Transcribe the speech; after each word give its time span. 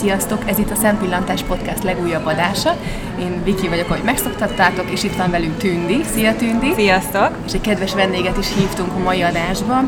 Sziasztok! 0.00 0.48
Ez 0.48 0.58
itt 0.58 0.70
a 0.70 0.74
Szempillantás 0.74 1.42
Podcast 1.42 1.82
legújabb 1.82 2.26
adása. 2.26 2.76
Én 3.18 3.44
Viki 3.44 3.68
vagyok, 3.68 3.90
ahogy 3.90 4.02
megszoktattátok, 4.04 4.90
és 4.90 5.02
itt 5.04 5.16
van 5.16 5.30
velünk 5.30 5.56
Tündi. 5.56 6.00
Szia 6.14 6.36
Tündi! 6.36 6.72
Sziasztok! 6.74 7.30
És 7.46 7.52
egy 7.52 7.60
kedves 7.60 7.94
vendéget 7.94 8.36
is 8.38 8.54
hívtunk 8.54 8.92
a 8.94 8.98
mai 8.98 9.22
adásba, 9.22 9.84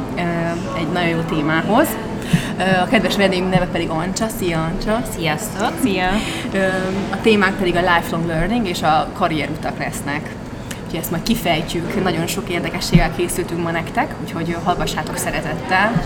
egy 0.76 0.88
nagyon 0.92 1.08
jó 1.08 1.20
témához. 1.20 1.88
A 2.82 2.86
kedves 2.88 3.16
vendégünk 3.16 3.50
neve 3.50 3.66
pedig 3.66 3.88
Ancsa. 3.88 4.26
Szia 4.38 4.62
Ancsa! 4.64 5.02
Sziasztok! 5.16 5.72
Szia! 5.82 6.08
A 7.12 7.20
témák 7.22 7.54
pedig 7.54 7.76
a 7.76 7.94
lifelong 7.94 8.26
learning 8.26 8.68
és 8.68 8.82
a 8.82 9.08
karrierutak 9.12 9.78
lesznek 9.78 10.28
úgyhogy 10.92 11.06
ezt 11.06 11.22
majd 11.22 11.22
kifejtjük. 11.22 12.02
Nagyon 12.02 12.26
sok 12.26 12.48
érdekességgel 12.48 13.14
készültünk 13.16 13.62
ma 13.62 13.70
nektek, 13.70 14.14
úgyhogy 14.22 14.56
hallgassátok 14.64 15.16
szeretettel. 15.16 16.02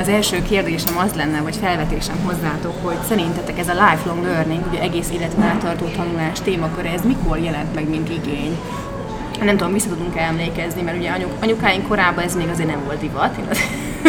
Az 0.00 0.08
első 0.08 0.42
kérdésem 0.42 0.98
az 0.98 1.14
lenne, 1.14 1.40
vagy 1.40 1.56
felvetésem 1.56 2.16
hozzátok, 2.24 2.74
hogy 2.82 2.96
szerintetek 3.08 3.58
ez 3.58 3.68
a 3.68 3.72
lifelong 3.72 4.24
learning, 4.24 4.66
ugye 4.68 4.80
egész 4.80 5.10
életen 5.10 5.42
áttartó 5.42 5.86
tanulás 5.96 6.40
témakör, 6.40 6.86
ez 6.86 7.00
mikor 7.04 7.38
jelent 7.38 7.74
meg, 7.74 7.88
mint 7.88 8.08
igény? 8.08 8.58
Nem 9.42 9.56
tudom, 9.56 9.72
vissza 9.72 9.88
tudunk 9.88 10.16
emlékezni, 10.16 10.82
mert 10.82 10.96
ugye 10.96 11.10
anyuk, 11.10 11.32
anyukáink 11.42 11.88
korában 11.88 12.24
ez 12.24 12.36
még 12.36 12.48
azért 12.48 12.68
nem 12.68 12.84
volt 12.84 13.00
divat, 13.00 13.36
én 13.36 13.46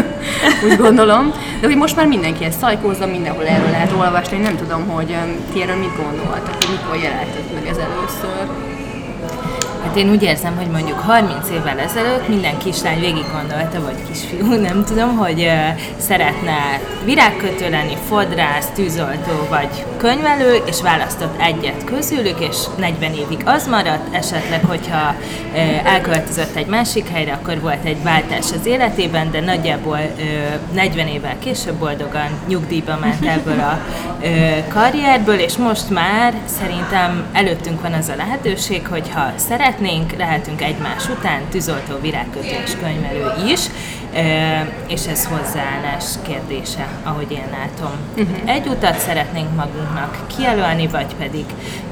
úgy 0.70 0.78
gondolom. 0.78 1.32
De 1.62 1.68
hogy 1.68 1.78
most 1.78 1.96
már 1.96 2.08
mindenki 2.08 2.44
ezt 2.44 2.60
szajkózza, 2.60 3.06
mindenhol 3.06 3.48
erről 3.48 3.70
lehet 3.70 3.92
olvasni, 3.92 4.38
nem 4.38 4.56
tudom, 4.56 4.88
hogy 4.88 5.16
ti 5.54 5.62
erről 5.62 5.76
mit 5.76 5.96
gondoltak, 5.96 6.56
hogy 6.56 6.80
mikor 6.80 7.04
jelentett 7.04 7.54
meg 7.54 7.68
ez 7.68 7.78
először. 7.78 8.65
Hát 9.86 9.96
én 9.96 10.10
úgy 10.10 10.24
érzem, 10.24 10.56
hogy 10.56 10.68
mondjuk 10.68 11.00
30 11.00 11.50
évvel 11.50 11.80
ezelőtt 11.80 12.28
minden 12.28 12.58
kislány 12.58 13.00
végig 13.00 13.26
gondolta, 13.32 13.82
vagy 13.82 14.08
kisfiú, 14.08 14.54
nem 14.70 14.84
tudom, 14.84 15.18
hogy 15.18 15.42
uh, 15.42 15.80
szeretne 15.98 16.80
virágkötő 17.04 17.70
lenni, 17.70 17.98
fodrász, 18.08 18.68
tűzoltó 18.74 19.48
vagy 19.50 19.86
könyvelő, 19.98 20.62
és 20.66 20.82
választott 20.82 21.42
egyet 21.42 21.84
közülük, 21.84 22.40
és 22.40 22.58
40 22.78 23.14
évig 23.14 23.42
az 23.46 23.68
maradt, 23.68 24.16
esetleg, 24.16 24.66
hogyha 24.66 25.16
uh, 25.54 25.94
elköltözött 25.94 26.56
egy 26.56 26.68
másik 26.68 27.08
helyre, 27.10 27.34
akkor 27.34 27.60
volt 27.62 27.86
egy 27.86 28.04
váltás 28.04 28.52
az 28.60 28.66
életében, 28.66 29.32
de 29.32 29.40
nagyjából 29.40 30.00
uh, 30.18 30.74
40 30.74 31.08
évvel 31.08 31.36
később 31.40 31.76
boldogan 31.76 32.30
nyugdíjba 32.48 32.98
ment 33.02 33.26
ebből 33.38 33.60
a 33.60 33.80
karrierből, 34.68 35.40
és 35.40 35.58
most 35.58 35.90
már 35.90 36.34
szerintem 36.46 37.26
előttünk 37.34 37.82
van 37.82 37.94
az 37.94 38.10
a 38.10 38.16
lehetőség, 38.16 38.88
hogyha 38.88 39.32
szeretnénk, 39.36 39.75
szeretnénk, 39.76 40.16
lehetünk 40.18 40.62
egymás 40.62 41.10
után, 41.10 41.42
tűzoltó, 41.50 42.00
virágkötő 42.02 42.56
és 42.66 42.72
könyvelő 42.80 43.52
is, 43.52 43.60
és 44.88 45.08
ez 45.08 45.26
hozzáállás 45.26 46.04
kérdése, 46.28 46.88
ahogy 47.04 47.32
én 47.32 47.48
látom. 47.52 47.92
Uh-huh. 48.18 48.50
Egy 48.56 48.68
utat 48.68 48.98
szeretnénk 48.98 49.56
magunknak 49.56 50.28
kijelölni, 50.36 50.88
vagy 50.88 51.16
pedig 51.16 51.46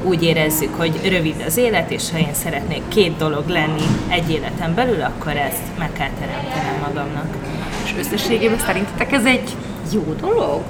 úgy 0.04 0.24
érezzük, 0.24 0.76
hogy 0.76 1.10
rövid 1.10 1.44
az 1.48 1.58
élet, 1.58 1.92
és 1.92 2.12
ha 2.12 2.18
én 2.18 2.34
szeretnék 2.34 2.82
két 2.88 3.18
dolog 3.18 3.48
lenni 3.48 3.86
egy 4.08 4.32
életen 4.32 4.74
belül, 4.76 5.02
akkor 5.02 5.38
ezt 5.38 5.64
meg 5.78 5.90
kell 5.94 6.12
teremtenem 6.20 6.80
magamnak. 6.88 7.36
És 7.84 7.94
összességében 8.00 8.60
szerintetek 8.60 9.12
ez 9.12 9.26
egy 9.26 9.56
jó 9.94 10.14
dolog? 10.20 10.62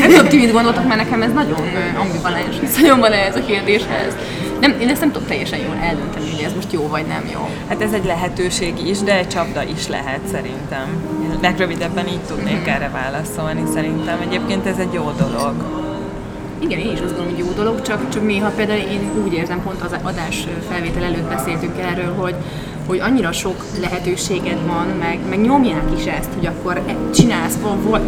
Nem 0.00 0.08
tudom, 0.08 0.28
ti 0.28 0.36
mit 0.36 0.52
gondoltak, 0.52 0.86
mert 0.86 1.02
nekem 1.02 1.22
ez 1.22 1.32
nagyon 1.32 1.68
ambivalens 1.98 2.58
viszonyom 2.60 3.00
van 3.00 3.12
ez 3.12 3.36
a 3.36 3.44
kérdéshez. 3.44 4.16
Nem, 4.60 4.76
én 4.80 4.88
ezt 4.88 5.00
nem 5.00 5.12
tudom 5.12 5.28
teljesen 5.28 5.58
jól 5.58 5.76
eldönteni, 5.82 6.30
hogy 6.30 6.44
ez 6.44 6.52
most 6.54 6.72
jó 6.72 6.88
vagy 6.88 7.06
nem 7.06 7.28
jó. 7.32 7.48
Hát 7.68 7.82
ez 7.82 7.92
egy 7.92 8.04
lehetőség 8.04 8.88
is, 8.88 8.98
de 8.98 9.18
egy 9.18 9.28
csapda 9.28 9.62
is 9.62 9.88
lehet 9.88 10.20
szerintem. 10.32 10.86
Legrövidebben 11.42 12.08
így 12.08 12.20
tudnék 12.20 12.54
mm-hmm. 12.54 12.68
erre 12.68 12.90
válaszolni 12.92 13.62
szerintem. 13.74 14.20
Egyébként 14.20 14.66
ez 14.66 14.78
egy 14.78 14.92
jó 14.92 15.12
dolog. 15.18 15.54
Igen, 16.58 16.78
én 16.78 16.92
is 16.92 17.00
azt 17.00 17.16
gondolom, 17.16 17.34
hogy 17.34 17.44
jó 17.44 17.52
dolog, 17.52 17.82
csak, 17.82 18.08
csak 18.08 18.26
néha 18.26 18.50
például 18.50 18.78
én 18.78 19.10
úgy 19.24 19.32
érzem, 19.32 19.62
pont 19.62 19.82
az 19.82 19.96
adás 20.02 20.46
felvétel 20.70 21.02
előtt 21.02 21.28
beszéltünk 21.28 21.78
erről, 21.78 22.14
hogy, 22.14 22.34
hogy 22.86 22.98
annyira 22.98 23.32
sok 23.32 23.64
lehetőséged 23.80 24.66
van, 24.66 24.86
meg, 24.98 25.18
meg 25.28 25.40
nyomják 25.40 25.84
is 25.98 26.04
ezt, 26.04 26.28
hogy 26.34 26.46
akkor 26.46 26.82
csinálsz 27.14 27.58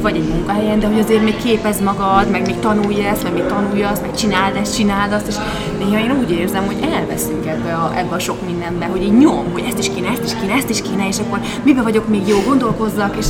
vagy 0.01 0.17
egy 0.17 0.29
munkahelyen, 0.29 0.81
de 0.81 0.87
hogy 0.87 0.99
azért 0.99 1.23
még 1.23 1.37
képez 1.37 1.81
magad, 1.81 2.31
meg 2.31 2.47
még 2.47 2.59
tanulj 2.59 3.05
ezt, 3.05 3.23
meg 3.23 3.33
még 3.33 3.47
tanulj 3.47 3.83
azt, 3.83 4.03
meg 4.03 4.15
csináld 4.15 4.57
ezt, 4.57 4.77
csináld 4.77 5.13
azt, 5.13 5.27
és 5.27 5.35
néha 5.79 6.01
én 6.01 6.19
úgy 6.19 6.31
érzem, 6.31 6.67
hogy 6.67 6.77
elveszünk 6.93 7.47
ebbe 7.47 7.75
a, 7.75 7.93
ebbe 7.97 8.15
a 8.15 8.19
sok 8.19 8.47
mindenbe, 8.47 8.87
hogy 8.87 9.03
így 9.03 9.19
nyom, 9.19 9.53
hogy 9.53 9.65
ezt 9.69 9.79
is 9.79 9.91
kéne, 9.95 10.09
ezt 10.09 10.25
is 10.25 10.33
kéne, 10.41 10.55
ezt 10.55 10.71
is 10.71 10.83
kéne, 10.83 11.09
és 11.09 11.19
akkor 11.19 11.41
mibe 11.63 11.83
vagyok 11.83 12.09
még 12.09 12.29
jó, 12.29 12.39
gondolkozzak, 12.47 13.17
és 13.17 13.27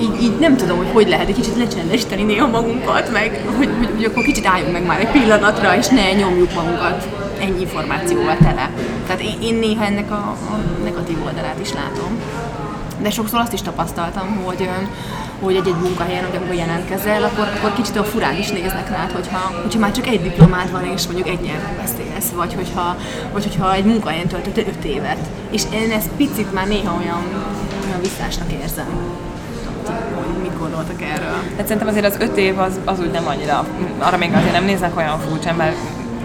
így, 0.00 0.22
így 0.22 0.38
nem 0.40 0.56
tudom, 0.56 0.76
hogy 0.76 0.90
hogy 0.92 1.08
lehet 1.08 1.28
egy 1.28 1.34
kicsit 1.34 1.56
lecsendesíteni 1.56 2.22
néha 2.22 2.46
magunkat, 2.46 3.12
meg 3.12 3.44
hogy, 3.56 3.68
hogy, 3.78 3.88
hogy 3.94 4.04
akkor 4.04 4.22
kicsit 4.22 4.46
álljunk 4.46 4.72
meg 4.72 4.86
már 4.86 5.00
egy 5.00 5.10
pillanatra, 5.10 5.76
és 5.76 5.86
ne 5.86 6.12
nyomjuk 6.12 6.54
magunkat 6.54 7.25
ennyi 7.40 7.60
információval 7.60 8.36
tele. 8.36 8.70
Tehát 9.06 9.22
én, 9.22 9.38
én 9.42 9.54
néha 9.54 9.84
ennek 9.84 10.10
a, 10.10 10.36
a 10.50 10.56
negatív 10.84 11.24
oldalát 11.24 11.60
is 11.60 11.72
látom. 11.72 12.18
De 13.02 13.10
sokszor 13.10 13.40
azt 13.40 13.52
is 13.52 13.62
tapasztaltam, 13.62 14.40
hogy 14.44 14.68
hogy 15.40 15.54
egy-egy 15.54 15.80
munkahelyen, 15.82 16.24
amikor 16.24 16.54
jelentkezel, 16.54 17.22
akkor, 17.22 17.48
akkor 17.56 17.72
kicsit 17.72 17.96
a 17.96 18.04
furán 18.04 18.36
is 18.38 18.50
néznek 18.50 18.90
rád, 18.90 19.12
hogyha, 19.12 19.38
hogyha 19.62 19.78
már 19.78 19.92
csak 19.92 20.06
egy 20.06 20.22
diplomád 20.22 20.70
van, 20.70 20.84
és 20.84 21.06
mondjuk 21.06 21.28
egy 21.28 21.40
nyelven 21.40 21.76
beszélsz, 21.76 22.30
vagy 22.34 22.54
hogyha, 22.54 22.96
vagy 23.32 23.42
hogyha 23.42 23.74
egy 23.74 23.84
munkahelyen 23.84 24.26
töltöttél 24.26 24.66
öt 24.66 24.84
évet. 24.84 25.18
És 25.50 25.62
én 25.72 25.90
ezt 25.90 26.08
picit 26.16 26.52
már 26.52 26.66
néha 26.66 26.96
olyan, 27.00 27.22
olyan 27.86 28.00
visszásnak 28.00 28.52
érzem 28.52 28.86
hogy 30.14 30.42
mit 30.42 30.58
gondoltak 30.58 31.02
erről? 31.02 31.36
Hát 31.56 31.62
szerintem 31.62 31.88
azért 31.88 32.04
az 32.04 32.16
öt 32.20 32.36
év 32.36 32.58
az, 32.58 32.80
az 32.84 33.00
úgy 33.00 33.10
nem 33.10 33.26
annyira, 33.26 33.66
arra 33.98 34.16
még 34.16 34.32
azért 34.34 34.52
nem 34.52 34.64
néznek 34.64 34.96
olyan 34.96 35.18
furcsán, 35.18 35.54
mert 35.54 35.76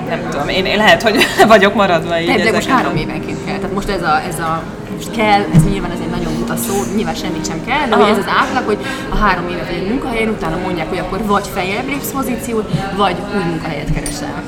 nem 0.09 0.28
tudom, 0.29 0.47
én, 0.47 0.66
én 0.66 0.78
lehet, 0.78 1.01
hogy 1.01 1.25
vagyok 1.47 1.73
maradva 1.73 2.19
így. 2.19 2.41
De 2.41 2.51
most 2.51 2.69
három 2.69 2.95
évenként 2.95 3.45
kell. 3.45 3.57
Tehát 3.57 3.73
most 3.73 3.89
ez 3.89 4.01
a, 4.01 4.22
ez 4.28 4.39
a 4.39 4.63
most 4.95 5.12
kell, 5.12 5.41
ez 5.56 5.63
nyilván 5.63 5.91
ez 5.91 6.00
egy 6.01 6.09
nagyon 6.09 6.34
muta 6.34 6.56
szó, 6.56 6.73
nyilván 6.95 7.16
semmit 7.16 7.45
sem 7.45 7.66
kell, 7.66 7.88
de 7.89 7.95
hogy 7.95 8.09
ez 8.09 8.17
az 8.17 8.31
átlag, 8.41 8.66
hogy 8.66 8.78
a 9.09 9.16
három 9.16 9.47
évet 9.50 9.69
egy 9.69 9.88
munkahelyen, 9.88 10.29
utána 10.29 10.57
mondják, 10.57 10.90
hogy 10.90 10.97
akkor 10.97 11.25
vagy 11.25 11.47
feljebb 11.53 11.88
lépsz 11.88 12.11
pozíciót, 12.11 12.72
vagy 12.95 13.16
új 13.35 13.44
munkahelyet 13.44 13.94
keresel 13.94 14.44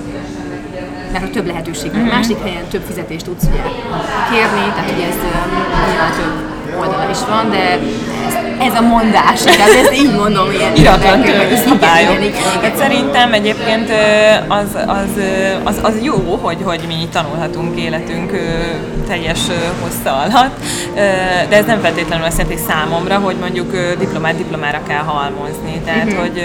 mert 1.12 1.26
hogy 1.26 1.34
több 1.34 1.46
lehetőség 1.46 1.92
van. 1.92 2.00
Mm-hmm. 2.00 2.10
Másik 2.10 2.40
helyen 2.42 2.66
több 2.68 2.82
fizetést 2.82 3.26
tudsz 3.26 3.44
ugye 3.44 3.62
kérni, 4.32 4.72
tehát 4.76 4.92
ugye 4.96 5.08
ez 5.08 5.16
nyilván 5.16 6.12
több 6.12 6.53
oldala 6.80 7.10
is 7.10 7.20
van, 7.30 7.50
de 7.50 7.80
ez 8.28 8.44
ez 8.60 8.74
a 8.74 8.82
mondás, 8.82 9.42
tehát 9.42 9.74
ezt 9.84 9.94
így 9.94 10.14
mondom 10.16 10.52
ilyen. 10.52 10.76
Iratlan 10.76 11.24
szabályok. 11.68 12.36
Hát 12.62 12.78
szerintem 12.78 13.34
egyébként 13.34 13.92
az, 14.48 14.78
az, 14.88 15.10
az, 15.64 15.80
az 15.82 15.94
jó, 16.02 16.40
hogy, 16.42 16.58
hogy 16.64 16.82
mi 16.88 17.08
tanulhatunk 17.12 17.80
életünk 17.80 18.32
teljes 19.08 19.40
hossza 19.82 20.16
alatt, 20.18 20.60
de 21.50 21.58
ez 21.58 21.66
nem 21.66 21.80
feltétlenül 21.82 22.26
azt 22.26 22.38
jelenti 22.38 22.62
számomra, 22.68 23.18
hogy 23.18 23.36
mondjuk 23.40 23.72
diplomát 24.00 24.38
diplomára 24.38 24.80
kell 24.88 25.04
halmozni. 25.04 25.82
Tehát, 25.86 26.06
uh-huh. 26.06 26.20
hogy 26.20 26.44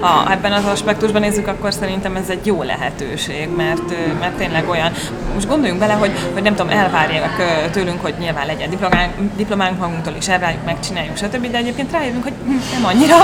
ha 0.00 0.32
ebben 0.32 0.52
az 0.52 0.64
aspektusban 0.64 1.20
nézzük, 1.20 1.46
akkor 1.46 1.72
szerintem 1.72 2.16
ez 2.16 2.28
egy 2.28 2.46
jó 2.46 2.62
lehetőség, 2.62 3.48
mert, 3.56 4.18
mert 4.20 4.32
tényleg 4.32 4.68
olyan, 4.68 4.92
most 5.34 5.48
gondoljunk 5.48 5.80
bele, 5.80 5.92
hogy, 5.92 6.10
hogy 6.32 6.42
nem 6.42 6.54
tudom, 6.54 6.72
elvárják 6.72 7.30
tőlünk, 7.70 8.02
hogy 8.02 8.14
nyilván 8.18 8.46
legyen 8.46 8.70
diplománk, 8.70 9.12
diplománk 9.38 9.78
magunktól 9.78 10.14
is, 10.18 10.28
elvárjuk, 10.28 10.64
megcsináljuk, 10.64 11.16
stb., 11.16 11.50
de 11.50 11.56
egyébként 11.56 11.92
rájövünk, 11.92 12.22
hogy 12.22 12.32
hm, 12.44 12.50
nem 12.72 12.84
annyira 12.84 13.16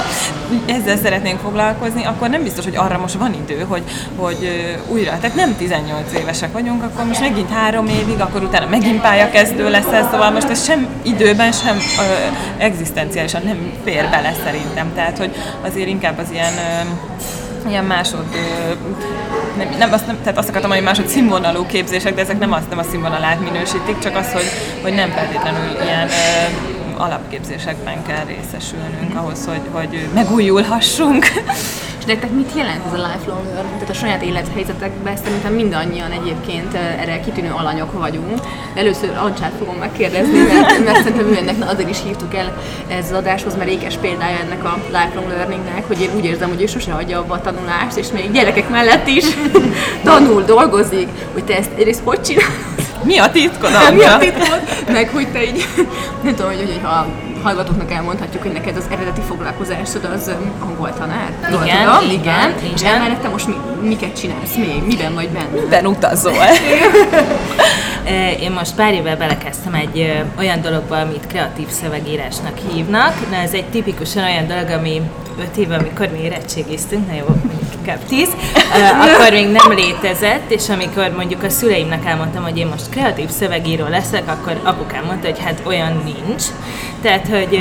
ezzel 0.67 0.97
szeretnénk 0.97 1.39
foglalkozni, 1.39 2.05
akkor 2.05 2.29
nem 2.29 2.43
biztos, 2.43 2.65
hogy 2.65 2.77
arra 2.77 2.99
most 2.99 3.15
van 3.15 3.35
idő, 3.35 3.65
hogy, 3.69 3.83
hogy 4.17 4.51
újra, 4.89 5.19
tehát 5.21 5.35
nem 5.35 5.57
18 5.57 6.13
évesek 6.13 6.53
vagyunk, 6.53 6.83
akkor 6.83 7.05
most 7.05 7.21
megint 7.21 7.51
három 7.51 7.87
évig, 7.87 8.21
akkor 8.21 8.43
utána 8.43 8.67
megint 8.67 9.01
pályakezdő 9.01 9.71
leszel, 9.71 10.09
szóval 10.11 10.31
most 10.31 10.49
ez 10.49 10.65
sem 10.65 10.87
időben, 11.03 11.53
sem 11.53 11.77
ö, 11.77 12.63
egzisztenciálisan 12.63 13.43
nem 13.45 13.73
fér 13.85 14.09
bele 14.11 14.35
szerintem, 14.45 14.93
tehát 14.95 15.19
hogy 15.19 15.35
azért 15.65 15.89
inkább 15.89 16.19
az 16.19 16.31
ilyen 16.31 16.53
ö, 16.53 17.69
ilyen 17.69 17.85
másod 17.85 18.25
nem, 19.57 19.69
nem, 19.79 19.93
azt, 19.93 20.07
nem, 20.07 20.19
tehát 20.23 20.39
azt 20.39 20.49
akartam, 20.49 20.71
hogy 20.71 20.83
másod 20.83 21.07
színvonalú 21.09 21.67
képzések, 21.67 22.15
de 22.15 22.21
ezek 22.21 22.39
nem 22.39 22.53
azt 22.53 22.69
nem 22.69 22.79
a 22.79 22.83
színvonalát 22.83 23.41
minősítik, 23.41 23.99
csak 23.99 24.17
az, 24.17 24.33
hogy, 24.33 24.51
hogy 24.83 24.95
nem 24.95 25.11
feltétlenül 25.11 25.83
ilyen 25.85 26.09
alapképzésekben 26.97 28.07
kell 28.07 28.25
részesülnünk 28.25 29.15
ahhoz, 29.15 29.47
hogy, 29.47 29.61
hogy 29.73 30.09
megújulhassunk. 30.15 31.27
És 32.05 32.11
nektek 32.11 32.31
mit 32.31 32.53
jelent 32.57 32.87
ez 32.87 32.93
a 32.93 33.09
lifelong 33.13 33.45
learning? 33.45 33.73
Tehát 33.73 33.89
a 33.89 33.93
saját 33.93 34.23
élethelyzetekben 34.23 35.17
szerintem 35.17 35.53
mindannyian 35.53 36.11
egyébként 36.11 36.75
erre 36.75 37.21
kitűnő 37.21 37.53
alanyok 37.53 37.93
vagyunk. 37.99 38.39
Először 38.75 39.17
Ancsát 39.17 39.53
fogom 39.59 39.77
megkérdezni, 39.77 40.39
mert, 40.39 40.85
mert 40.85 40.97
szerintem 40.97 41.27
ő 41.27 41.37
ennek 41.37 41.71
azért 41.71 41.91
is 41.91 41.99
hívtuk 42.05 42.35
el 42.35 42.57
ez 42.89 43.05
az 43.05 43.17
adáshoz, 43.17 43.57
mert 43.57 43.71
ékes 43.71 43.97
példája 43.97 44.39
ennek 44.39 44.65
a 44.65 44.79
lifelong 44.87 45.29
learningnek, 45.29 45.87
hogy 45.87 46.01
én 46.01 46.11
úgy 46.17 46.25
érzem, 46.25 46.49
hogy 46.49 46.63
ő 46.63 46.67
sose 46.67 46.93
hagyja 46.93 47.19
abba 47.19 47.35
a 47.35 47.41
tanulást, 47.41 47.97
és 47.97 48.07
még 48.13 48.33
gyerekek 48.33 48.69
mellett 48.69 49.07
is 49.07 49.25
tanul, 50.05 50.43
dolgozik, 50.43 51.09
hogy 51.33 51.45
te 51.45 51.57
ezt 51.57 51.71
egyrészt 51.77 52.03
hogy 52.05 52.21
csinálod? 52.21 52.55
Mi 53.05 53.19
a 53.19 53.31
titkod, 53.31 53.71
Mi 53.97 54.05
a 54.05 54.19
titkod? 54.19 54.61
Meg 54.93 55.09
hogy 55.09 55.29
te 55.29 55.45
így, 55.45 55.67
nem 56.23 56.35
tudom, 56.35 56.51
hogy, 56.51 56.61
hogy 56.61 56.81
ha 56.83 57.07
hallgatóknak 57.45 57.93
elmondhatjuk, 57.93 58.43
hogy 58.43 58.53
neked 58.53 58.77
az 58.77 58.85
eredeti 58.91 59.21
foglalkozásod 59.21 60.05
az 60.15 60.31
angol 60.61 60.93
tanár. 60.99 61.33
Igen, 61.39 61.51
tudom, 61.51 62.11
igen. 62.11 62.37
van, 62.37 62.71
És 62.75 62.81
igen. 62.81 62.95
emellett 62.95 63.23
te 63.23 63.29
most 63.29 63.47
mi, 63.47 63.55
miket 63.83 64.19
csinálsz 64.21 64.55
még? 64.57 64.83
Miben 64.87 65.15
vagy 65.15 65.29
benne? 65.29 65.61
Miben 65.61 65.87
utazol? 65.87 66.33
Én 68.41 68.53
most 68.53 68.75
pár 68.75 68.93
éve 68.93 69.17
belekezdtem 69.17 69.75
egy 69.75 70.23
olyan 70.39 70.61
dologba, 70.61 71.01
amit 71.01 71.27
kreatív 71.27 71.69
szövegírásnak 71.69 72.59
hívnak. 72.71 73.31
Na, 73.31 73.37
ez 73.37 73.53
egy 73.53 73.65
tipikusan 73.65 74.25
olyan 74.25 74.47
dolog, 74.47 74.69
ami 74.69 75.03
öt 75.41 75.57
éve, 75.57 75.77
amikor 75.77 76.09
mi 76.09 76.19
érettségiztünk, 76.19 77.07
na 77.07 77.15
jó, 77.15 77.27
inkább 77.85 78.05
tíz, 78.05 78.29
akkor 79.01 79.31
még 79.33 79.49
nem 79.49 79.73
létezett, 79.77 80.51
és 80.51 80.69
amikor 80.69 81.13
mondjuk 81.17 81.43
a 81.43 81.49
szüleimnek 81.49 82.07
elmondtam, 82.07 82.43
hogy 82.43 82.59
én 82.59 82.67
most 82.67 82.89
kreatív 82.89 83.29
szövegíró 83.29 83.87
leszek, 83.87 84.23
akkor 84.27 84.61
apukám 84.63 85.05
mondta, 85.05 85.27
hogy 85.27 85.39
hát 85.45 85.63
olyan 85.65 86.03
nincs. 86.05 86.45
Tehát, 87.03 87.29
hogy 87.29 87.59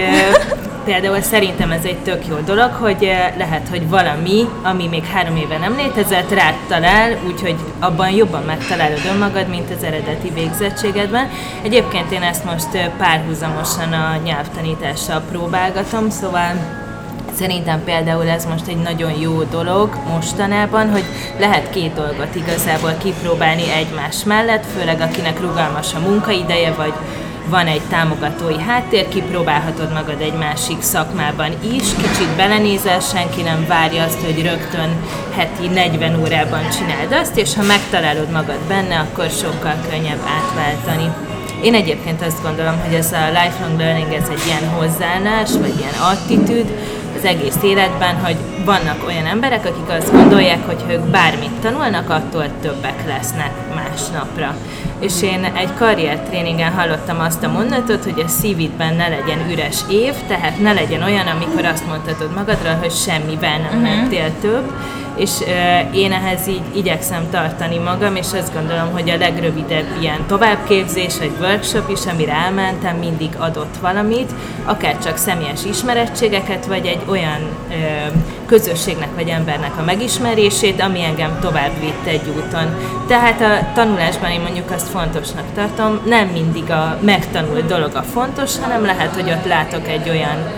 Például 0.86 1.22
szerintem 1.22 1.72
ez 1.72 1.84
egy 1.84 1.98
tök 1.98 2.28
jó 2.28 2.36
dolog, 2.46 2.72
hogy 2.72 3.04
eh, 3.04 3.34
lehet, 3.38 3.68
hogy 3.70 3.90
valami, 3.90 4.46
ami 4.64 4.88
még 4.88 5.06
három 5.06 5.36
éve 5.36 5.58
nem 5.58 5.76
létezett, 5.76 6.34
rád 6.34 6.54
talál, 6.68 7.18
úgyhogy 7.28 7.56
abban 7.80 8.10
jobban 8.10 8.44
megtalálod 8.44 9.02
önmagad, 9.14 9.48
mint 9.48 9.70
az 9.76 9.84
eredeti 9.84 10.30
végzettségedben. 10.30 11.30
Egyébként 11.62 12.12
én 12.12 12.22
ezt 12.22 12.46
most 12.46 12.92
párhuzamosan 12.98 13.94
a 13.94 14.16
nyelvtanítással 14.24 15.22
próbálgatom, 15.32 16.10
szóval 16.10 16.83
Szerintem 17.38 17.84
például 17.84 18.30
ez 18.30 18.46
most 18.46 18.68
egy 18.68 18.78
nagyon 18.78 19.20
jó 19.20 19.44
dolog 19.44 19.98
mostanában, 20.08 20.92
hogy 20.92 21.04
lehet 21.40 21.70
két 21.70 21.94
dolgot 21.94 22.36
igazából 22.36 22.94
kipróbálni 23.04 23.72
egymás 23.72 24.24
mellett, 24.24 24.66
főleg 24.78 25.02
akinek 25.02 25.42
rugalmas 25.42 25.94
a 25.94 26.00
munkaideje, 26.00 26.74
vagy 26.74 26.94
van 27.50 27.68
egy 27.68 27.82
támogatói 27.90 28.60
háttér, 28.60 29.08
kipróbálhatod 29.08 29.94
magad 29.94 30.22
egy 30.22 30.34
másik 30.34 30.82
szakmában 30.82 31.52
is, 31.62 31.84
kicsit 31.96 32.36
belenézel, 32.36 33.00
senki 33.00 33.42
nem 33.42 33.66
várja 33.68 34.04
azt, 34.04 34.20
hogy 34.26 34.42
rögtön 34.42 34.90
heti 35.36 35.68
40 35.68 36.20
órában 36.22 36.70
csináld 36.70 37.12
azt, 37.22 37.38
és 37.38 37.56
ha 37.56 37.64
megtalálod 37.64 38.32
magad 38.32 38.60
benne, 38.68 39.00
akkor 39.00 39.30
sokkal 39.30 39.76
könnyebb 39.90 40.22
átváltani. 40.38 41.12
Én 41.62 41.74
egyébként 41.74 42.22
azt 42.22 42.42
gondolom, 42.42 42.82
hogy 42.86 42.94
ez 42.94 43.12
a 43.12 43.28
lifelong 43.28 43.80
learning, 43.80 44.14
ez 44.14 44.28
egy 44.30 44.42
ilyen 44.46 44.70
hozzáállás, 44.70 45.52
vagy 45.52 45.74
ilyen 45.78 45.94
attitűd 46.12 46.72
az 47.24 47.30
egész 47.30 47.64
életben, 47.64 48.16
hogy 48.16 48.36
vannak 48.66 49.04
olyan 49.08 49.26
emberek, 49.26 49.66
akik 49.66 49.90
azt 49.90 50.12
gondolják, 50.12 50.66
hogy 50.66 50.84
ők 50.90 51.00
bármit 51.00 51.60
tanulnak, 51.62 52.10
attól 52.10 52.46
többek 52.62 53.08
lesznek 53.08 53.52
másnapra. 53.76 54.56
És 55.00 55.22
én 55.22 55.44
egy 55.44 55.74
karriertréningen 55.78 56.72
hallottam 56.72 57.20
azt 57.20 57.44
a 57.44 57.52
mondatot, 57.52 58.04
hogy 58.04 58.24
a 58.26 58.28
szívidben 58.28 58.96
ne 58.96 59.08
legyen 59.08 59.50
üres 59.52 59.78
év, 59.90 60.14
tehát 60.28 60.60
ne 60.60 60.74
legyen 60.74 61.04
olyan, 61.04 61.28
amikor 61.28 61.66
azt 61.66 61.88
mondhatod 61.88 62.34
magadra, 62.36 62.78
hogy 62.82 62.92
semmivel 62.92 63.58
nem 63.60 64.08
uh-huh. 64.10 64.32
több, 64.42 64.72
és 65.16 65.32
én 65.94 66.12
ehhez 66.12 66.48
így 66.48 66.62
igyekszem 66.76 67.30
tartani 67.32 67.78
magam, 67.78 68.16
és 68.16 68.28
azt 68.34 68.54
gondolom, 68.54 68.92
hogy 68.92 69.10
a 69.10 69.18
legrövidebb 69.18 69.86
ilyen 70.00 70.26
továbbképzés, 70.28 71.18
vagy 71.18 71.32
workshop 71.42 71.90
is, 71.90 72.06
amire 72.06 72.34
elmentem, 72.34 72.96
mindig 72.98 73.30
adott 73.38 73.78
valamit, 73.82 74.32
akár 74.66 74.98
csak 75.04 75.18
személyes 75.18 75.66
ismerettségeket, 75.66 76.66
vagy 76.66 76.86
egy 76.86 77.02
olyan 77.10 77.40
közösségnek 78.46 79.10
vagy 79.16 79.28
embernek 79.28 79.78
a 79.78 79.84
megismerését, 79.84 80.82
ami 80.82 81.04
engem 81.04 81.38
tovább 81.42 81.80
vitt 81.80 82.06
egy 82.06 82.28
úton. 82.36 82.76
Tehát 83.08 83.42
a 83.42 83.74
tanulásban 83.74 84.32
én 84.32 84.42
mondjuk 84.42 84.72
azt 84.72 84.88
fontosnak 84.90 85.46
tartom, 85.56 86.00
nem 86.06 86.28
mindig 86.28 86.72
a 86.72 86.98
megtanult 87.02 87.66
dolog 87.66 87.96
a 87.96 88.02
fontos, 88.02 88.60
hanem 88.60 88.86
lehet, 88.86 89.14
hogy 89.14 89.30
ott 89.30 89.48
látok 89.48 89.88
egy 89.88 90.10
olyan 90.10 90.52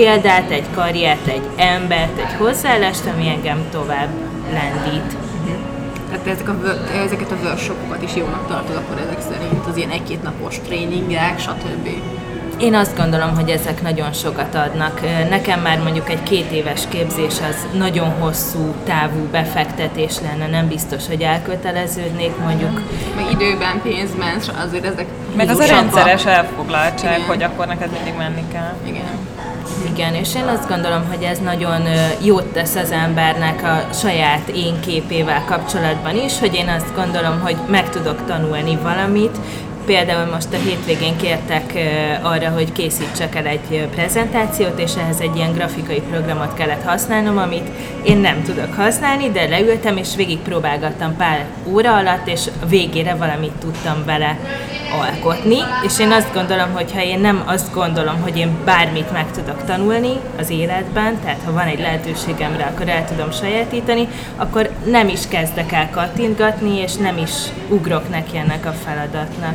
példát, 0.00 0.50
egy 0.50 0.66
karriert, 0.74 1.26
egy 1.26 1.42
embert, 1.56 2.18
egy 2.18 2.32
hozzáállást, 2.38 3.06
ami 3.14 3.28
engem 3.28 3.64
tovább 3.70 4.08
lendít. 4.52 5.16
Tehát 6.08 6.24
te 6.24 6.30
ezek 6.30 6.48
a, 6.48 6.54
ezeket 7.04 7.30
a 7.30 7.36
workshopokat 7.42 8.02
is 8.02 8.14
jónak 8.14 8.48
tartod 8.48 8.76
akkor 8.76 8.98
ezek 8.98 9.20
szerint, 9.20 9.66
az 9.66 9.76
ilyen 9.76 9.90
egy-két 9.90 10.22
napos 10.22 10.58
tréningek, 10.66 11.38
stb. 11.38 11.88
Én 12.58 12.74
azt 12.74 12.96
gondolom, 12.96 13.34
hogy 13.34 13.50
ezek 13.50 13.82
nagyon 13.82 14.12
sokat 14.12 14.54
adnak. 14.54 15.00
Nekem 15.30 15.60
már 15.60 15.78
mondjuk 15.78 16.10
egy 16.10 16.22
két 16.22 16.50
éves 16.50 16.82
képzés 16.88 17.34
az 17.50 17.78
nagyon 17.78 18.10
hosszú 18.10 18.74
távú 18.84 19.26
befektetés 19.30 20.14
lenne, 20.20 20.46
nem 20.46 20.68
biztos, 20.68 21.06
hogy 21.06 21.20
elköteleződnék 21.20 22.36
mondjuk. 22.36 22.80
Meg 23.16 23.30
időben, 23.30 23.80
pénzben, 23.82 24.40
azért 24.66 24.84
ezek 24.84 25.06
Meg 25.36 25.48
az 25.48 25.58
a 25.58 25.66
rendszeres 25.66 26.26
elfoglaltság, 26.26 27.16
Igen. 27.16 27.26
hogy 27.26 27.42
akkor 27.42 27.66
neked 27.66 27.90
mindig 27.90 28.14
menni 28.16 28.44
kell. 28.52 28.74
Igen. 28.86 29.29
Igen, 29.92 30.14
és 30.14 30.34
én 30.34 30.44
azt 30.44 30.68
gondolom, 30.68 31.04
hogy 31.08 31.22
ez 31.22 31.38
nagyon 31.38 31.82
jót 32.22 32.46
tesz 32.46 32.74
az 32.74 32.90
embernek 32.90 33.62
a 33.62 33.94
saját 33.94 34.48
én 34.48 34.80
képével 34.80 35.44
kapcsolatban 35.44 36.16
is, 36.16 36.38
hogy 36.38 36.54
én 36.54 36.68
azt 36.68 36.94
gondolom, 36.94 37.40
hogy 37.40 37.56
meg 37.68 37.90
tudok 37.90 38.24
tanulni 38.26 38.78
valamit, 38.82 39.38
Például 39.90 40.30
most 40.32 40.52
a 40.52 40.56
hétvégén 40.56 41.16
kértek 41.16 41.72
arra, 42.22 42.48
hogy 42.48 42.72
készítsek 42.72 43.34
el 43.34 43.46
egy 43.46 43.88
prezentációt, 43.94 44.78
és 44.78 44.92
ehhez 44.96 45.20
egy 45.20 45.36
ilyen 45.36 45.52
grafikai 45.52 46.00
programot 46.00 46.54
kellett 46.54 46.84
használnom, 46.84 47.38
amit 47.38 47.68
én 48.02 48.16
nem 48.16 48.42
tudok 48.42 48.74
használni, 48.74 49.30
de 49.30 49.48
leültem, 49.48 49.96
és 49.96 50.16
végig 50.16 50.38
próbálgattam 50.38 51.16
pár 51.16 51.44
óra 51.66 51.96
alatt, 51.96 52.28
és 52.28 52.40
végére 52.68 53.14
valamit 53.14 53.52
tudtam 53.52 54.04
vele 54.04 54.38
alkotni, 55.00 55.58
és 55.86 55.98
én 55.98 56.10
azt 56.10 56.32
gondolom, 56.32 56.72
hogy 56.72 56.92
ha 56.92 57.02
én 57.02 57.20
nem 57.20 57.42
azt 57.46 57.74
gondolom, 57.74 58.20
hogy 58.22 58.36
én 58.36 58.58
bármit 58.64 59.12
meg 59.12 59.30
tudok 59.30 59.64
tanulni 59.64 60.12
az 60.38 60.50
életben, 60.50 61.18
tehát 61.22 61.40
ha 61.44 61.52
van 61.52 61.66
egy 61.66 61.80
lehetőségem 61.80 62.56
rá, 62.56 62.66
akkor 62.66 62.88
el 62.88 63.04
tudom 63.04 63.30
sajátítani, 63.30 64.08
akkor 64.36 64.70
nem 64.84 65.08
is 65.08 65.28
kezdek 65.28 65.72
el 65.72 65.90
kattintgatni, 65.90 66.80
és 66.80 66.94
nem 66.94 67.18
is 67.18 67.32
ugrok 67.68 68.10
neki 68.10 68.36
ennek 68.36 68.66
a 68.66 68.74
feladatnak. 68.84 69.54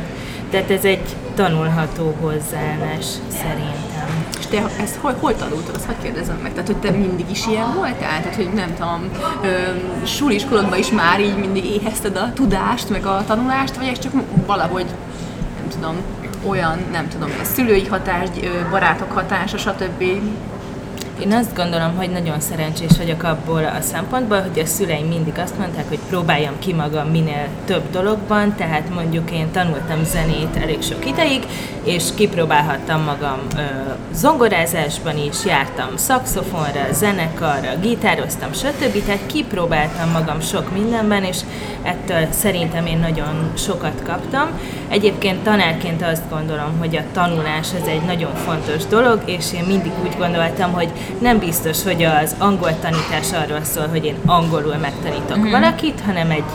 Tehát 0.50 0.70
ez 0.70 0.84
egy 0.84 1.16
tanulható 1.34 2.14
hozzáállás 2.20 3.06
szerintem. 3.28 4.24
És 4.38 4.46
te 4.46 4.62
ezt 4.82 4.96
hol, 4.96 5.14
hol 5.20 5.36
tanultad, 5.36 5.74
azt 5.74 5.84
hadd 5.84 6.02
kérdezem 6.02 6.38
meg? 6.42 6.52
Tehát, 6.52 6.66
hogy 6.66 6.76
te 6.76 6.90
mindig 6.90 7.26
is 7.30 7.46
ilyen 7.46 7.74
voltál? 7.74 8.20
Tehát, 8.20 8.34
hogy 8.36 8.50
nem 8.54 8.74
tudom, 8.74 9.10
ö, 9.42 10.06
suliskorodban 10.06 10.78
is 10.78 10.90
már 10.90 11.20
így 11.20 11.36
mindig 11.36 11.64
éhezted 11.64 12.16
a 12.16 12.32
tudást, 12.32 12.90
meg 12.90 13.06
a 13.06 13.24
tanulást, 13.26 13.76
vagy 13.76 13.86
ez 13.86 13.98
csak 13.98 14.12
valahogy, 14.46 14.86
nem 15.60 15.68
tudom, 15.68 15.96
olyan, 16.46 16.78
nem 16.92 17.08
tudom, 17.08 17.28
szülői 17.42 17.86
hatás, 17.86 18.28
barátok 18.70 19.12
hatása, 19.12 19.58
stb. 19.58 20.04
Én 21.20 21.32
azt 21.32 21.54
gondolom, 21.54 21.96
hogy 21.96 22.10
nagyon 22.10 22.40
szerencsés 22.40 22.96
vagyok 22.98 23.22
abból 23.22 23.64
a 23.64 23.80
szempontból, 23.80 24.40
hogy 24.40 24.58
a 24.58 24.66
szüleim 24.66 25.06
mindig 25.06 25.38
azt 25.38 25.58
mondták, 25.58 25.88
hogy 25.88 25.98
próbáljam 26.08 26.58
ki 26.58 26.72
magam 26.72 27.08
minél 27.08 27.48
több 27.64 27.90
dologban, 27.90 28.54
tehát 28.54 28.94
mondjuk 28.94 29.30
én 29.30 29.50
tanultam 29.50 30.04
zenét 30.04 30.56
elég 30.56 30.82
sok 30.82 31.06
ideig, 31.06 31.46
és 31.84 32.04
kipróbálhattam 32.14 33.02
magam 33.02 33.38
ö, 33.56 33.60
zongorázásban 34.14 35.18
is, 35.18 35.44
jártam 35.44 35.96
szaxofonra, 35.96 36.92
zenekarra, 36.92 37.78
gitároztam, 37.80 38.52
stb. 38.52 39.04
Tehát 39.04 39.26
kipróbáltam 39.26 40.10
magam 40.10 40.40
sok 40.40 40.72
mindenben, 40.72 41.24
és 41.24 41.38
ettől 41.82 42.26
szerintem 42.30 42.86
én 42.86 42.98
nagyon 42.98 43.52
sokat 43.54 44.02
kaptam. 44.04 44.48
Egyébként 44.88 45.42
tanárként 45.42 46.02
azt 46.02 46.30
gondolom, 46.30 46.78
hogy 46.78 46.96
a 46.96 47.02
tanulás 47.12 47.68
az 47.80 47.88
egy 47.88 48.02
nagyon 48.02 48.34
fontos 48.34 48.86
dolog, 48.86 49.22
és 49.24 49.52
én 49.52 49.64
mindig 49.64 49.92
úgy 50.04 50.16
gondoltam, 50.18 50.72
hogy 50.72 50.88
nem 51.18 51.38
biztos, 51.38 51.82
hogy 51.82 52.02
az 52.02 52.34
angol 52.38 52.78
tanítás 52.80 53.32
arról 53.32 53.64
szól, 53.64 53.86
hogy 53.86 54.04
én 54.04 54.16
angolul 54.26 54.76
megtanítok 54.76 55.36
uh-huh. 55.36 55.50
valakit, 55.50 56.00
hanem 56.00 56.30
egy 56.30 56.50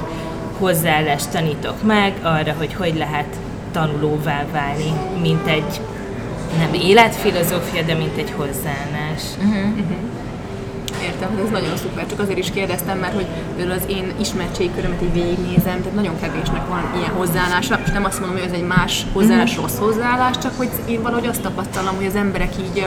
hozzáállást 0.57 1.29
tanítok 1.29 1.83
meg 1.83 2.13
arra, 2.21 2.53
hogy 2.57 2.73
hogy 2.73 2.95
lehet 2.97 3.35
tanulóvá 3.71 4.45
válni, 4.51 4.91
mint 5.21 5.47
egy 5.47 5.81
nem 6.57 6.73
életfilozófia, 6.73 7.81
de 7.83 7.93
mint 7.93 8.17
egy 8.17 8.31
hozzáállás. 8.31 9.21
Értem, 11.12 11.30
hogy 11.30 11.44
ez 11.46 11.51
nagyon 11.51 11.77
szuper, 11.77 12.06
csak 12.08 12.20
azért 12.20 12.38
is 12.38 12.51
kérdeztem, 12.51 12.98
mert 12.98 13.13
hogy 13.13 13.27
az 13.72 13.84
én 13.88 14.13
ismertségkörömet 14.20 15.01
így 15.01 15.13
végignézem, 15.13 15.77
tehát 15.82 15.94
nagyon 15.94 16.20
kevésnek 16.20 16.68
van 16.68 16.91
ilyen 16.98 17.12
hozzáállása, 17.12 17.80
és 17.86 17.91
nem 17.91 18.06
azt 18.06 18.20
mondom, 18.20 18.38
hogy 18.38 18.48
ez 18.48 18.53
egy 18.53 18.68
más 18.68 19.06
hozzáállás, 19.13 19.56
rossz 19.56 19.77
hozzáállás, 19.77 20.38
csak 20.38 20.58
hogy 20.58 20.70
én 20.86 21.01
valahogy 21.01 21.27
azt 21.27 21.41
tapasztalom, 21.41 21.96
hogy 21.96 22.06
az 22.06 22.15
emberek 22.15 22.53
így, 22.60 22.86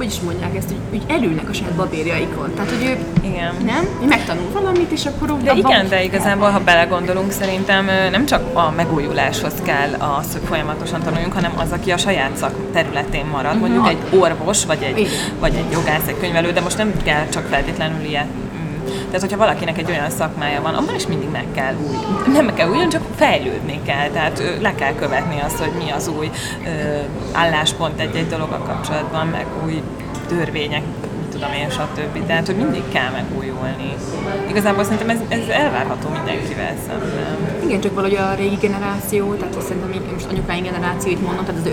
hogy 0.00 0.08
is 0.08 0.20
mondják 0.20 0.56
ezt, 0.56 0.68
hogy, 0.68 0.78
hogy 0.90 1.16
elülnek 1.16 1.48
a 1.48 1.52
saját 1.52 1.72
babérjaikon. 1.72 2.54
Tehát, 2.54 2.70
hogy 2.70 2.84
ők 2.84 3.24
Igen. 3.24 3.54
nem, 3.64 4.08
megtanul 4.08 4.50
valamit, 4.52 4.90
és 4.90 5.06
akkor 5.06 5.30
úgy 5.30 5.42
De 5.42 5.52
igen, 5.54 5.88
de 5.88 6.04
igazából, 6.04 6.48
ha 6.50 6.60
belegondolunk, 6.60 7.32
szerintem 7.32 7.84
nem 8.10 8.26
csak 8.26 8.56
a 8.56 8.70
megújuláshoz 8.70 9.52
kell 9.62 9.92
az, 9.92 10.32
hogy 10.32 10.42
folyamatosan 10.44 11.02
tanuljunk, 11.02 11.32
hanem 11.32 11.52
az, 11.56 11.72
aki 11.72 11.90
a 11.90 11.96
saját 11.96 12.36
szak 12.36 12.54
területén 12.72 13.24
marad, 13.24 13.58
mondjuk 13.58 13.88
egy 13.88 14.18
orvos, 14.18 14.64
vagy 14.64 14.82
egy, 14.82 14.98
Igen. 14.98 15.12
vagy 15.38 15.54
egy 15.54 15.72
jogász, 15.72 16.06
egy 16.06 16.18
könyvelő, 16.20 16.52
de 16.52 16.60
most 16.60 16.76
nem 16.76 16.92
kell 17.04 17.28
csak 17.28 17.46
feltétlenül 17.50 18.04
ilyet 18.04 18.26
tehát, 19.06 19.20
hogyha 19.20 19.36
valakinek 19.36 19.78
egy 19.78 19.90
olyan 19.90 20.10
szakmája 20.10 20.62
van, 20.62 20.74
abban 20.74 20.94
is 20.94 21.06
mindig 21.06 21.28
meg 21.30 21.46
kell 21.54 21.74
új. 21.88 21.96
Nem 22.32 22.44
meg 22.44 22.54
kell 22.54 22.68
újulni, 22.68 22.88
csak 22.88 23.02
fejlődni 23.16 23.80
kell. 23.84 24.08
Tehát 24.08 24.42
le 24.60 24.74
kell 24.74 24.94
követni 24.94 25.40
azt, 25.40 25.58
hogy 25.58 25.72
mi 25.84 25.90
az 25.90 26.08
új 26.18 26.30
álláspont 27.32 28.00
egy-egy 28.00 28.26
dologgal 28.26 28.58
kapcsolatban, 28.58 29.26
meg 29.26 29.46
új 29.64 29.82
törvények, 30.28 30.82
tudom 31.40 31.54
én, 31.54 31.70
stb. 31.70 32.26
Tehát, 32.26 32.46
hogy 32.46 32.56
mindig 32.56 32.82
kell 32.92 33.10
megújulni. 33.10 33.94
Igazából 34.48 34.84
szerintem 34.84 35.08
ez, 35.08 35.18
ez 35.28 35.48
elvárható 35.48 36.08
mindenkivel 36.08 36.74
szemben. 36.86 37.36
Igen, 37.64 37.80
csak 37.80 37.94
valahogy 37.94 38.16
a 38.16 38.34
régi 38.34 38.56
generáció, 38.60 39.34
tehát 39.34 39.54
azt 39.54 39.66
szerintem 39.66 40.02
most 40.12 40.26
anyukáink 40.30 40.64
generációit 40.64 41.22
mondom, 41.22 41.44
tehát 41.44 41.60
az 41.66 41.72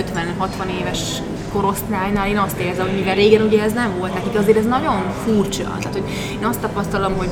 50-60 0.66 0.80
éves 0.80 1.22
korosztálynál 1.52 2.28
én 2.28 2.38
azt 2.38 2.60
érzem, 2.60 2.86
hogy 2.86 2.96
mivel 2.96 3.16
régen 3.16 3.42
ugye 3.42 3.62
ez 3.62 3.74
nem 3.74 3.98
volt 4.00 4.14
nekik, 4.14 4.38
azért 4.38 4.58
ez 4.58 4.66
nagyon 4.66 5.04
furcsa. 5.26 5.64
Tehát, 5.64 5.94
hogy 5.94 6.10
én 6.40 6.46
azt 6.46 6.60
tapasztalom, 6.60 7.14
hogy 7.18 7.30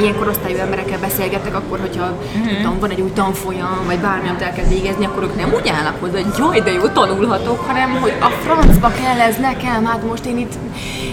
ilyen 0.00 0.16
korosztályú 0.16 0.56
emberekkel 0.56 0.98
beszélgettek, 0.98 1.54
akkor, 1.54 1.80
hogyha 1.80 2.04
uh-huh. 2.04 2.56
tudom, 2.56 2.78
van 2.78 2.90
egy 2.90 3.00
új 3.00 3.12
tanfolyam, 3.12 3.82
vagy 3.86 3.98
bármi, 3.98 4.28
amit 4.28 4.42
el 4.42 4.52
kell 4.52 4.64
végezni, 4.64 5.04
akkor 5.04 5.22
ők 5.22 5.36
nem 5.36 5.52
úgy 5.54 5.68
állnak 5.68 5.96
hozzá, 6.00 6.12
hogy 6.12 6.38
jaj, 6.38 6.60
de 6.60 6.72
jó, 6.72 6.86
tanulhatok, 6.88 7.60
hanem 7.66 8.00
hogy 8.00 8.12
a 8.20 8.28
francba 8.28 8.92
kell 9.02 9.20
ez 9.20 9.36
nekem, 9.36 9.84
hát 9.84 10.02
most 10.08 10.24
én 10.24 10.38
itt... 10.38 10.52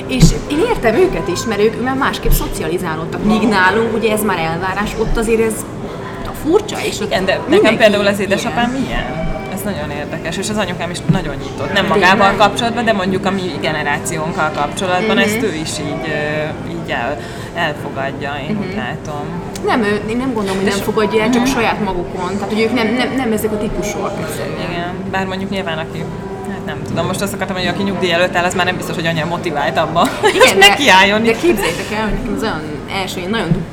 És 0.07 0.23
én 0.51 0.59
értem 0.59 0.95
őket 0.95 1.27
is, 1.27 1.43
mert 1.43 1.61
ők 1.61 1.83
már 1.83 1.95
másképp 1.95 2.31
szocializálódtak, 2.31 3.23
míg 3.23 3.47
nálunk 3.47 3.93
ugye 3.93 4.11
ez 4.11 4.23
már 4.23 4.39
elvárás, 4.39 4.91
ott 4.99 5.17
azért 5.17 5.41
ez 5.41 5.53
furcsa, 6.43 6.77
és 6.83 6.99
Igen, 6.99 7.25
de 7.25 7.39
nekem 7.49 7.77
például 7.77 8.07
az 8.07 8.19
édesapám 8.19 8.85
ilyen 8.88 9.27
ez 9.53 9.61
nagyon 9.65 9.89
érdekes, 9.89 10.38
és 10.38 10.49
az 10.49 10.57
anyukám 10.57 10.89
is 10.89 10.97
nagyon 11.11 11.35
nyitott. 11.35 11.73
Nem 11.73 11.85
magával 11.85 12.35
kapcsolatban, 12.38 12.85
de 12.85 12.93
mondjuk 12.93 13.25
a 13.25 13.31
mi 13.31 13.51
generációnkkal 13.61 14.51
kapcsolatban 14.55 15.15
mm-hmm. 15.15 15.25
ezt 15.25 15.43
ő 15.43 15.53
is 15.53 15.79
így, 15.79 16.13
így 16.69 16.89
el, 16.89 17.19
elfogadja, 17.59 18.31
én 18.47 18.55
mm-hmm. 18.55 18.69
úgy 18.69 18.75
látom. 18.75 19.25
Nem, 19.65 19.83
én 20.09 20.17
nem 20.17 20.33
gondolom, 20.33 20.57
hogy 20.57 20.69
nem 20.69 20.79
fogadja 20.79 21.21
el, 21.21 21.29
csak 21.29 21.41
mm-hmm. 21.41 21.51
saját 21.51 21.83
magukon. 21.83 22.33
Tehát, 22.33 22.53
hogy 22.53 22.61
ők 22.61 22.73
nem, 22.73 22.87
nem, 22.87 23.15
nem 23.15 23.31
ezek 23.31 23.51
a 23.51 23.57
típusok. 23.57 24.11
Igen, 24.69 24.93
bár 25.11 25.25
mondjuk 25.25 25.49
nyilván 25.49 25.77
aki 25.77 26.03
Hát 26.49 26.65
nem 26.65 26.83
tudom, 26.87 27.05
most 27.05 27.21
azt 27.21 27.33
akartam, 27.33 27.55
hogy 27.55 27.67
aki 27.67 27.83
nyugdíj 27.83 28.11
előtt 28.11 28.35
áll, 28.35 28.43
az 28.43 28.55
már 28.55 28.65
nem 28.65 28.75
biztos, 28.75 28.95
hogy 28.95 29.05
annyira 29.05 29.25
motivált 29.25 29.77
abban, 29.77 30.07
Igen, 30.35 30.59
de, 30.59 30.67
neki 30.67 30.89
álljon. 30.89 31.23
De 31.23 31.31
képzeljétek 31.31 31.91
el, 31.97 32.03
hogy 32.03 32.13
nekem 32.13 32.33
az 32.35 32.41
olyan 32.41 32.61
első, 32.93 33.29
nagyon 33.29 33.65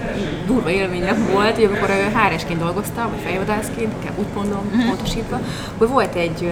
durva 0.46 0.70
élményem 0.70 1.28
volt, 1.32 1.54
hogy 1.54 1.64
amikor 1.64 1.88
HR-esként 1.88 2.60
dolgoztam, 2.60 3.10
vagy 3.10 3.20
fejvadászként, 3.24 3.92
kell 4.04 4.12
úgy 4.16 4.26
mondom, 4.34 4.60
uh-huh. 4.70 4.86
pontosítva, 4.86 5.40
hogy 5.78 5.88
volt 5.88 6.14
egy 6.14 6.50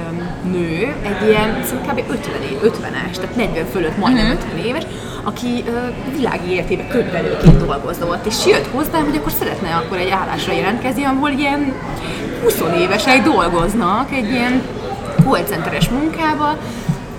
nő, 0.52 0.94
egy 1.02 1.28
ilyen, 1.28 1.64
szerintem 1.64 1.96
kb. 1.96 2.10
50, 2.10 2.34
50-es, 2.62 3.16
tehát 3.16 3.36
40 3.36 3.66
fölött, 3.66 3.98
majdnem 3.98 4.26
uh-huh. 4.26 4.40
Mhm. 4.40 4.50
50 4.52 4.66
éves, 4.66 4.82
aki 5.24 5.64
világi 6.16 6.50
életében 6.50 6.88
könyvelőként 6.88 7.66
dolgozott, 7.66 8.26
és 8.26 8.46
jött 8.46 8.66
hozzám, 8.66 9.04
hogy 9.04 9.16
akkor 9.16 9.32
szeretne 9.32 9.74
akkor 9.74 9.98
egy 9.98 10.10
állásra 10.10 10.52
jelentkezni, 10.52 11.04
ahol 11.04 11.30
ilyen 11.30 11.72
20 12.42 12.62
évesek 12.78 13.22
dolgoznak, 13.22 14.12
egy 14.12 14.30
ilyen 14.30 14.62
call 15.24 15.98
munkába, 15.98 16.56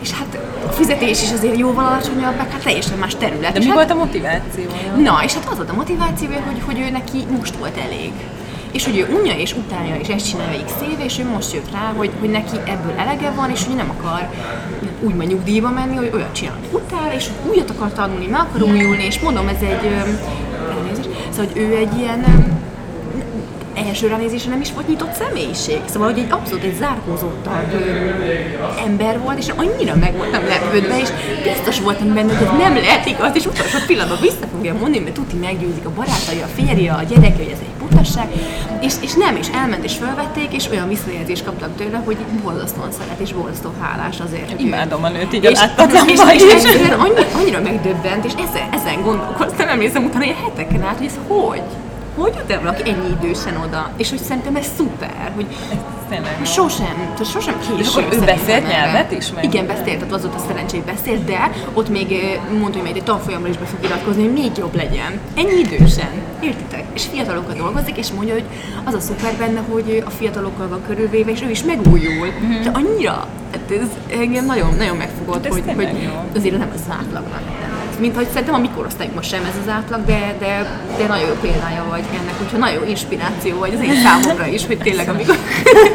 és 0.02 0.12
hát 0.12 0.40
a 0.68 0.72
fizetés 0.72 1.22
is 1.22 1.32
azért 1.32 1.58
jóval 1.58 1.86
alacsonyabb, 1.86 2.38
meg 2.38 2.52
hát 2.52 2.64
teljesen 2.64 2.98
más 2.98 3.16
terület. 3.16 3.54
De 3.54 3.60
mi 3.60 3.66
hát, 3.66 3.74
volt 3.74 3.92
a 3.92 3.96
motivációja? 3.96 4.96
Na, 5.04 5.24
és 5.24 5.34
hát 5.34 5.48
az 5.50 5.56
volt 5.56 5.70
a 5.70 5.74
motivációja, 5.74 6.42
hogy, 6.46 6.62
hogy 6.66 6.80
ő 6.80 6.90
neki 6.90 7.26
most 7.38 7.56
volt 7.56 7.78
elég. 7.78 8.12
És 8.72 8.86
hogy 8.86 8.98
ő 8.98 9.18
unja 9.20 9.34
és 9.34 9.54
utálja, 9.54 9.96
és 9.96 10.08
ezt 10.08 10.30
csinálja 10.30 10.64
x 10.66 10.72
éve, 10.92 11.04
és 11.04 11.20
ő 11.20 11.26
most 11.26 11.54
jött 11.54 11.72
rá, 11.72 11.94
hogy, 11.96 12.12
hogy 12.20 12.30
neki 12.30 12.58
ebből 12.66 12.94
elege 12.98 13.32
van, 13.32 13.50
és 13.50 13.66
hogy 13.66 13.76
nem 13.76 13.94
akar 13.98 14.30
úgymond 15.00 15.30
nyugdíjba 15.30 15.70
menni, 15.70 15.96
hogy 15.96 16.12
olyat 16.14 16.34
csinál, 16.34 16.58
utál, 16.72 17.14
és 17.14 17.30
újat 17.50 17.70
akar 17.70 17.94
tanulni, 17.94 18.28
meg 18.28 18.40
akar 18.40 18.62
újulni, 18.62 19.04
és 19.04 19.20
mondom, 19.20 19.48
ez 19.48 19.62
egy, 19.62 19.92
elnézést, 20.72 21.10
szóval, 21.30 21.46
hogy 21.46 21.58
ő 21.62 21.76
egy 21.76 21.98
ilyen 21.98 22.20
első 23.76 24.08
ránézésre 24.08 24.50
nem 24.50 24.62
is 24.62 24.74
volt 24.74 24.88
nyitott 24.88 25.14
személyiség. 25.14 25.80
Szóval, 25.86 26.12
hogy 26.12 26.20
egy 26.20 26.32
abszolút 26.32 26.64
egy 26.64 26.76
zárkózottabb 26.76 27.74
ember 28.86 29.20
volt, 29.20 29.38
és 29.38 29.48
annyira 29.56 29.96
meg 29.96 30.16
voltam 30.18 30.48
lepődve, 30.48 31.00
és 31.00 31.10
biztos 31.44 31.80
voltam 31.80 32.14
benne, 32.14 32.38
hogy 32.38 32.58
nem 32.58 32.76
lehet 32.76 33.06
igaz, 33.06 33.36
és 33.36 33.46
utolsó 33.46 33.78
pillanatban 33.88 34.18
vissza 34.22 34.48
fogja 34.52 34.74
mondani, 34.74 35.00
mert 35.00 35.14
tuti 35.14 35.36
meggyőzik 35.36 35.86
a 35.86 35.90
barátai, 35.90 36.42
a 36.42 36.48
férje, 36.56 36.94
a 36.94 37.04
gyereke, 37.04 37.38
hogy 37.38 37.52
ez 37.54 37.60
egy 37.60 37.88
butasság, 37.88 38.28
és, 38.82 38.94
és 39.02 39.14
nem, 39.14 39.36
és 39.36 39.48
elment 39.54 39.84
és 39.84 39.96
felvették, 39.96 40.54
és 40.54 40.70
olyan 40.70 40.88
visszajelzést 40.88 41.46
kaptam 41.46 41.76
tőle, 41.76 42.02
hogy 42.06 42.18
borzasztóan 42.44 42.92
szeret, 42.92 43.20
és 43.20 43.34
borzasztó 43.34 43.74
hálás 43.80 44.20
azért. 44.20 44.62
Imádom 44.62 45.04
a 45.04 45.10
nőt, 45.10 45.34
így 45.34 45.44
és, 45.44 45.60
és, 46.08 46.20
és, 46.34 46.42
és, 46.42 46.64
és 46.64 46.90
annyira, 46.98 47.26
annyira 47.36 47.62
megdöbbent, 47.62 48.26
és 48.26 48.34
ezen, 48.34 48.70
ezen 48.72 49.02
gondolkoztam, 49.02 49.68
emlékszem 49.68 50.04
utána, 50.04 50.26
hogy 50.26 50.36
heteken 50.44 50.82
át, 50.82 50.98
hogy 50.98 51.06
ez 51.06 51.18
hogy? 51.28 51.62
Hogy 52.16 52.34
jut 52.38 52.52
el 52.52 52.62
valaki 52.62 52.90
ennyi 52.90 53.16
idősen 53.22 53.58
oda? 53.58 53.92
És 53.98 54.10
hogy 54.10 54.20
szerintem 54.20 54.56
ez 54.56 54.68
szuper, 54.78 55.32
hogy 55.36 55.46
tényleg 56.10 56.46
sosem, 56.46 56.96
tehát 56.96 57.26
sosem 57.26 57.60
késő. 57.60 57.80
És 57.80 57.88
akkor 57.88 58.08
ő 58.14 58.20
beszélt 58.20 58.68
nyelvet 58.68 59.12
is? 59.12 59.32
Meg? 59.32 59.44
Igen, 59.44 59.68
beszélt, 59.68 59.98
tehát 60.00 60.14
az 60.14 60.22
volt 60.22 60.36
a 60.36 60.44
szerencsé, 60.48 60.84
beszélt, 60.86 61.26
de 61.26 61.52
ott 61.74 61.90
még 61.90 62.08
mondta, 62.50 62.72
hogy 62.72 62.82
majd 62.82 62.96
egy 62.96 63.04
tanfolyamra 63.04 63.50
is 63.50 63.58
be 63.58 63.66
fog 63.66 63.84
iratkozni, 63.84 64.24
hogy 64.24 64.34
még 64.34 64.52
jobb 64.58 64.76
legyen. 64.76 65.20
Ennyi 65.36 65.60
idősen, 65.60 66.10
értitek? 66.40 66.84
És 66.94 67.06
fiatalokkal 67.06 67.56
dolgozik, 67.56 67.98
és 67.98 68.12
mondja, 68.12 68.34
hogy 68.34 68.46
az 68.84 68.94
a 68.94 69.00
szuper 69.00 69.34
benne, 69.38 69.62
hogy 69.70 70.04
a 70.06 70.10
fiatalokkal 70.10 70.68
van 70.68 70.82
körülvéve, 70.88 71.32
és 71.32 71.42
ő 71.42 71.50
is 71.50 71.64
megújul. 71.64 72.28
Mm-hmm. 72.28 72.64
De 72.64 72.72
annyira, 72.74 73.28
hát 73.52 73.72
ez 73.72 74.18
engem 74.20 74.46
nagyon, 74.46 74.76
nagyon 74.76 74.98
megfogott, 74.98 75.44
hát 75.44 75.54
hogy, 75.54 75.64
hogy 75.76 76.10
azért 76.36 76.58
nem 76.58 76.72
az 76.74 76.82
átlagnak 76.90 77.44
mint 78.00 78.16
hogy 78.16 78.28
szerintem 78.28 78.54
a 78.54 78.58
mi 78.58 78.70
korosztályunkban 78.76 79.24
sem 79.24 79.44
ez 79.44 79.60
az 79.64 79.72
átlag, 79.72 80.06
de, 80.06 80.36
de, 80.40 80.80
de 80.98 81.08
nagyon 81.08 81.28
jó 81.28 81.34
példája 81.42 81.86
vagy 81.90 82.04
ennek, 82.20 82.38
hogyha 82.38 82.58
nagyon 82.58 82.82
jó 82.82 82.90
inspiráció 82.90 83.60
vagy 83.60 83.74
az 83.74 83.84
én 83.84 83.96
számomra 84.04 84.48
is, 84.48 84.66
hogy 84.66 84.78
tényleg 84.78 85.10
amikor, 85.10 85.36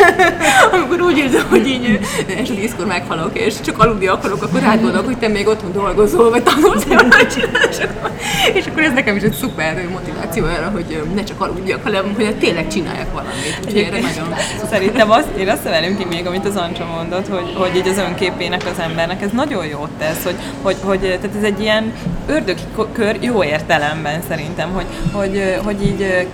amikor 0.74 1.00
úgy 1.00 1.18
érzem, 1.18 1.46
hogy 1.48 1.66
így 1.66 1.98
este 2.28 2.54
tízkor 2.54 2.86
meghalok, 2.86 3.38
és 3.38 3.60
csak 3.60 3.78
aludni 3.78 4.06
akarok, 4.06 4.42
akkor 4.42 4.60
rád 4.60 4.80
gondolok, 4.80 5.06
hogy 5.06 5.18
te 5.18 5.28
még 5.28 5.46
otthon 5.46 5.72
dolgozol, 5.72 6.30
vagy 6.30 6.42
tanulsz, 6.42 6.86
és 8.58 8.66
akkor 8.66 8.82
ez 8.82 8.92
nekem 8.92 9.16
is 9.16 9.22
egy 9.22 9.32
szuper 9.32 9.88
motiváció 9.90 10.44
arra, 10.44 10.70
hogy 10.72 11.02
ne 11.14 11.24
csak 11.24 11.40
aludjak, 11.40 11.82
hanem 11.82 12.14
hogy 12.14 12.36
tényleg 12.38 12.68
csináljak 12.68 13.12
valamit. 13.12 13.58
Egyébként 13.66 14.16
nagyon 14.16 14.34
Szerintem 14.70 15.10
azt, 15.10 15.28
én 15.38 15.48
azt 15.48 15.64
emelem 15.64 15.96
ki 15.96 16.04
még, 16.04 16.26
amit 16.26 16.46
az 16.46 16.56
Ancsa 16.56 16.84
mondott, 16.84 17.28
hogy, 17.28 17.54
hogy 17.54 17.76
így 17.76 17.88
az 17.88 17.98
önképének 17.98 18.66
az 18.66 18.78
embernek 18.78 19.22
ez 19.22 19.30
nagyon 19.32 19.66
jót 19.66 19.90
tesz, 19.98 20.24
hogy, 20.24 20.36
hogy, 20.62 20.76
hogy 20.82 21.00
tehát 21.00 21.36
ez 21.36 21.42
egy 21.42 21.60
ilyen 21.60 21.92
ördögi 22.26 22.62
kör 22.92 23.16
jó 23.20 23.44
értelemben 23.44 24.22
szerintem, 24.28 24.70
hogy, 24.72 24.86
hogy, 25.12 25.60
hogy 25.64 25.82
így 25.82 26.28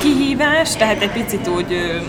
kihívás, 0.00 0.76
tehát 0.76 1.02
egy 1.02 1.10
picit 1.10 1.48
úgy 1.48 2.02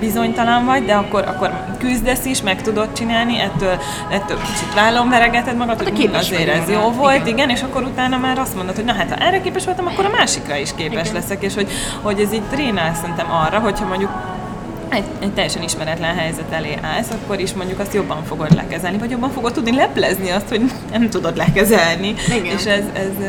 bizonytalan 0.00 0.64
vagy, 0.64 0.84
de 0.84 0.94
akkor, 0.94 1.24
akkor 1.26 1.50
küzdesz 1.78 2.24
is, 2.24 2.42
meg 2.42 2.62
tudod 2.62 2.92
csinálni, 2.92 3.40
ettől, 3.40 3.78
ettől 4.10 4.36
kicsit 4.36 4.74
vállom 4.74 5.08
veregeted 5.08 5.56
magad, 5.56 5.78
hát 5.78 5.96
hogy 5.96 6.10
azért 6.12 6.48
ez 6.48 6.68
jó 6.68 6.90
volt, 6.90 7.14
igen. 7.14 7.28
igen, 7.28 7.50
és 7.50 7.62
akkor 7.62 7.82
utána 7.82 8.18
már 8.18 8.38
azt 8.38 8.54
mondod, 8.56 8.74
hogy 8.74 8.84
na 8.84 8.92
hát 8.92 9.08
ha 9.08 9.26
erre 9.26 9.40
képes 9.40 9.64
voltam, 9.64 9.86
akkor 9.86 10.04
a 10.04 10.16
másikra 10.16 10.56
is 10.56 10.74
képes 10.74 11.08
igen. 11.08 11.20
leszek, 11.20 11.42
és 11.42 11.54
hogy, 11.54 11.68
hogy 12.02 12.20
ez 12.20 12.32
itt 12.32 12.50
trénál 12.50 12.94
szerintem 12.94 13.30
arra, 13.30 13.58
hogyha 13.58 13.86
mondjuk 13.86 14.10
egy, 14.94 15.04
egy 15.18 15.32
teljesen 15.32 15.62
ismeretlen 15.62 16.16
helyzet 16.16 16.52
elé 16.52 16.78
állsz, 16.82 17.10
akkor 17.10 17.40
is 17.40 17.52
mondjuk 17.52 17.78
azt 17.78 17.94
jobban 17.94 18.24
fogod 18.24 18.54
lekezelni, 18.54 18.98
vagy 18.98 19.10
jobban 19.10 19.30
fogod 19.30 19.52
tudni 19.52 19.74
leplezni 19.74 20.30
azt, 20.30 20.48
hogy 20.48 20.72
nem 20.90 21.08
tudod 21.08 21.36
lekezelni. 21.36 22.14
Igen. 22.28 22.44
És 22.44 22.64
ez, 22.64 22.84
ez, 22.92 23.24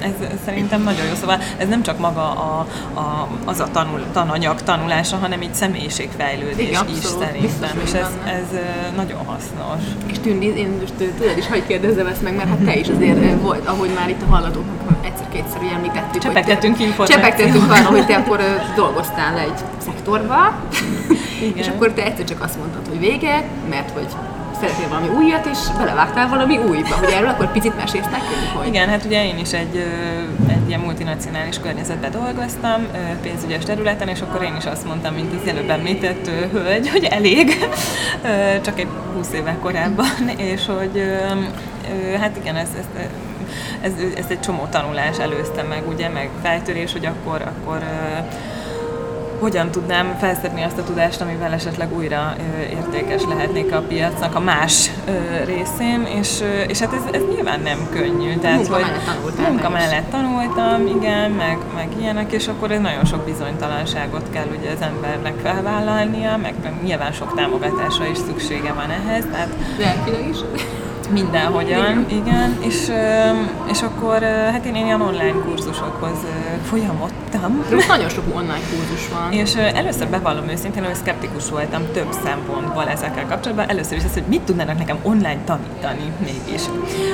ez, 0.00 0.28
ez 0.30 0.38
szerintem 0.44 0.82
nagyon 0.82 1.06
jó. 1.06 1.14
Szóval 1.14 1.38
ez 1.58 1.68
nem 1.68 1.82
csak 1.82 1.98
maga 1.98 2.30
a, 2.30 2.66
a, 2.94 3.28
az 3.44 3.60
a 3.60 3.68
tanul, 3.72 4.04
tananyag 4.12 4.62
tanulása, 4.62 5.16
hanem 5.16 5.42
így 5.42 5.54
személyiségfejlődés 5.54 6.68
Igen, 6.68 6.88
is 6.88 7.04
szerintem, 7.04 7.80
és 7.84 7.92
ez, 7.92 8.10
ez 8.24 8.58
nagyon 8.96 9.24
hasznos. 9.24 9.82
És 10.06 10.18
Tündi, 10.18 10.46
én 10.56 10.76
most 10.80 10.92
tőled 11.18 11.38
is 11.38 11.46
hagyj 11.46 11.66
kérdezzem 11.66 12.06
ezt 12.06 12.22
meg, 12.22 12.36
mert 12.36 12.48
hát 12.48 12.58
te 12.58 12.74
is 12.76 12.88
azért 12.88 13.40
volt, 13.40 13.66
ahogy 13.66 13.90
már 13.94 14.08
itt 14.08 14.22
a 14.22 14.26
hallgatóknak 14.30 14.92
egyszer-kétszer 15.04 15.60
említettük. 15.74 16.22
Csepegtettünk 16.22 16.80
információt. 16.80 17.20
Csepegtettünk 17.20 17.70
arra, 17.72 17.88
hogy 17.88 18.06
te 18.06 18.14
akkor 18.16 18.40
dolgoztál 18.76 19.38
egy 19.38 19.58
szektorba. 19.84 20.54
És 21.54 21.68
akkor 21.68 21.92
te 21.92 22.04
egyszer 22.04 22.24
csak 22.24 22.42
azt 22.42 22.58
mondtad, 22.58 22.88
hogy 22.88 22.98
vége, 22.98 23.44
mert 23.68 23.90
hogy 23.90 24.06
szeretnél 24.60 24.88
valami 24.88 25.08
újat, 25.08 25.46
és 25.46 25.58
belevágtál 25.78 26.28
valami 26.28 26.56
újba, 26.56 26.94
hogy 26.94 27.10
erről 27.12 27.28
akkor 27.28 27.52
picit 27.52 27.76
mesélsz 27.76 28.10
nekünk, 28.10 28.56
hogy... 28.56 28.66
Igen, 28.66 28.88
hát 28.88 29.04
ugye 29.04 29.26
én 29.26 29.38
is 29.38 29.52
egy, 29.52 29.76
egy 30.48 30.68
ilyen 30.68 30.80
multinacionális 30.80 31.58
környezetben 31.58 32.10
dolgoztam, 32.10 32.86
pénzügyes 33.22 33.64
területen, 33.64 34.08
és 34.08 34.20
akkor 34.20 34.42
én 34.42 34.56
is 34.58 34.64
azt 34.64 34.86
mondtam, 34.86 35.14
mint 35.14 35.34
az 35.42 35.48
előbb 35.48 35.70
említett 35.70 36.30
hölgy, 36.52 36.90
hogy 36.90 37.04
elég, 37.04 37.68
csak 38.60 38.78
egy 38.78 38.88
20 39.14 39.32
éve 39.32 39.56
korábban, 39.60 40.28
és 40.52 40.66
hogy 40.66 41.02
hát 42.20 42.36
igen, 42.36 42.56
ez, 42.56 42.68
ez, 42.78 43.08
ez, 43.80 43.92
ez 44.16 44.24
egy 44.28 44.40
csomó 44.40 44.66
tanulás 44.70 45.18
előzte 45.18 45.62
meg, 45.62 45.82
ugye, 45.88 46.08
meg 46.08 46.30
feltörés, 46.42 46.92
hogy 46.92 47.06
akkor, 47.06 47.42
akkor 47.42 47.82
hogyan 49.42 49.70
tudnám 49.70 50.16
felszedni 50.20 50.62
azt 50.62 50.78
a 50.78 50.84
tudást, 50.84 51.20
amivel 51.20 51.52
esetleg 51.52 51.94
újra 51.96 52.34
értékes 52.70 53.22
lehetnék 53.28 53.74
a 53.74 53.80
piacnak 53.80 54.34
a 54.34 54.40
más 54.40 54.90
részén, 55.44 56.06
és, 56.18 56.42
és 56.66 56.78
hát 56.78 56.92
ez, 56.92 57.02
ez 57.12 57.22
nyilván 57.34 57.60
nem 57.60 57.88
könnyű. 57.90 58.36
Tehát, 58.36 58.56
munka 58.56 58.74
hogy 58.74 58.82
mellett 58.82 59.04
tanultál. 59.04 59.50
Munka 59.50 59.68
mellett 59.68 60.10
tanultam, 60.10 60.86
igen, 60.86 61.30
meg, 61.30 61.58
meg 61.74 61.88
ilyenek, 62.00 62.32
és 62.32 62.48
akkor 62.48 62.70
ez 62.70 62.80
nagyon 62.80 63.04
sok 63.04 63.24
bizonytalanságot 63.24 64.30
kell 64.30 64.46
ugye 64.58 64.70
az 64.70 64.80
embernek 64.80 65.34
felvállalnia, 65.42 66.36
meg 66.36 66.54
nyilván 66.82 67.12
sok 67.12 67.34
támogatásra 67.34 68.06
is 68.06 68.18
szüksége 68.18 68.72
van 68.72 68.90
ehhez. 68.90 69.24
Tehát, 69.30 69.48
Lelkileg 69.78 70.28
is? 70.28 70.38
Mindenhogyan, 71.12 72.04
igen. 72.08 72.56
És, 72.60 72.90
és 73.70 73.82
akkor 73.82 74.22
hát 74.22 74.64
én 74.64 74.74
ilyen 74.74 75.00
online 75.00 75.40
kurzusokhoz 75.44 76.16
folyamodtam. 76.64 77.64
Most 77.72 77.88
nagyon 77.88 78.08
sok 78.08 78.24
online 78.34 78.60
kurzus 78.70 79.08
van. 79.08 79.32
És 79.32 79.54
először 79.54 80.08
bevallom 80.08 80.48
őszintén, 80.48 80.84
hogy 80.84 80.94
szkeptikus 80.94 81.50
voltam 81.50 81.82
több 81.92 82.12
szempontból 82.24 82.88
ezekkel 82.88 83.26
kapcsolatban. 83.26 83.68
Először 83.68 83.96
is 83.96 84.04
az, 84.04 84.12
hogy 84.12 84.22
mit 84.28 84.40
tudnának 84.40 84.78
nekem 84.78 84.96
online 85.02 85.38
tanítani 85.44 86.12
mégis. 86.18 86.62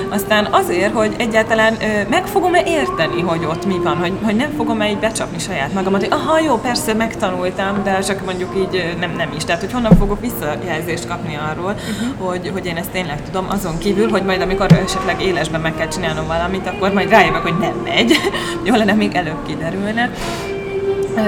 Aztán 0.09 0.49
azért, 0.51 0.95
hogy 0.95 1.15
egyáltalán 1.19 1.77
meg 2.11 2.27
fogom-e 2.27 2.63
érteni, 2.67 3.21
hogy 3.21 3.45
ott 3.45 3.67
mi 3.67 3.79
van, 3.79 3.97
hogy, 3.97 4.13
hogy 4.23 4.37
nem 4.37 4.51
fogom-e 4.57 4.91
így 4.91 4.99
becsapni 4.99 5.39
saját 5.39 5.73
magamat, 5.73 6.01
hogy 6.01 6.13
aha, 6.13 6.41
jó, 6.41 6.57
persze 6.57 6.95
megtanultam, 6.95 7.83
de 7.85 7.99
csak 7.99 8.25
mondjuk 8.25 8.51
így 8.57 8.97
nem, 9.01 9.11
nem 9.17 9.33
is. 9.37 9.45
Tehát, 9.45 9.61
hogy 9.61 9.73
honnan 9.73 9.97
fogok 9.97 10.21
visszajelzést 10.21 11.07
kapni 11.07 11.39
arról, 11.51 11.73
uh-huh. 11.73 12.29
hogy, 12.29 12.51
hogy 12.53 12.67
én 12.67 12.77
ezt 12.77 12.91
tényleg 12.91 13.23
tudom, 13.25 13.47
azon 13.49 13.79
kívül, 13.79 13.87
hogy 14.11 14.23
majd 14.23 14.41
amikor 14.41 14.73
esetleg 14.73 15.23
élesben 15.23 15.61
meg 15.61 15.75
kell 15.77 15.89
csinálnom 15.89 16.27
valamit, 16.27 16.67
akkor 16.67 16.93
majd 16.93 17.11
rájövök, 17.11 17.43
hogy 17.43 17.59
nem 17.59 17.75
megy. 17.85 18.13
Jó 18.67 18.75
lenne, 18.75 18.93
még 18.93 19.15
előbb 19.15 19.47
kiderülne. 19.47 20.11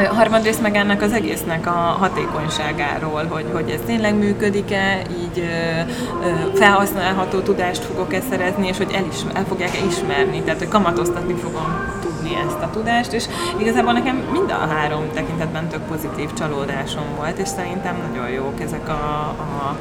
Harmadrészt 0.08 0.62
meg 0.62 0.76
ennek 0.76 1.02
az 1.02 1.12
egésznek 1.12 1.66
a 1.66 1.70
hatékonyságáról, 1.70 3.26
hogy, 3.26 3.44
hogy 3.52 3.70
ez 3.70 3.80
tényleg 3.86 4.14
működik-e, 4.14 5.02
így 5.22 5.38
ö, 5.38 6.58
felhasználható 6.58 7.38
tudást 7.38 7.84
fogok-e 7.84 8.20
szerezni, 8.30 8.68
és 8.68 8.76
hogy 8.76 8.92
el, 8.92 9.04
is, 9.12 9.18
el 9.34 9.44
fogják-e 9.48 9.78
ismerni, 9.88 10.42
tehát 10.42 10.58
hogy 10.58 10.68
kamatoztatni 10.68 11.34
fogom 11.34 11.99
tudni 12.30 12.48
ezt 12.48 12.62
a 12.62 12.70
tudást, 12.70 13.12
és 13.12 13.24
igazából 13.56 13.92
nekem 13.92 14.16
mind 14.32 14.50
a 14.50 14.66
három 14.74 15.04
tekintetben 15.14 15.68
tök 15.68 15.82
pozitív 15.82 16.32
csalódásom 16.32 17.04
volt, 17.16 17.38
és 17.38 17.48
szerintem 17.48 17.96
nagyon 18.08 18.30
jók 18.30 18.60
ezek 18.60 18.88
a, 18.88 19.28
a 19.28 19.76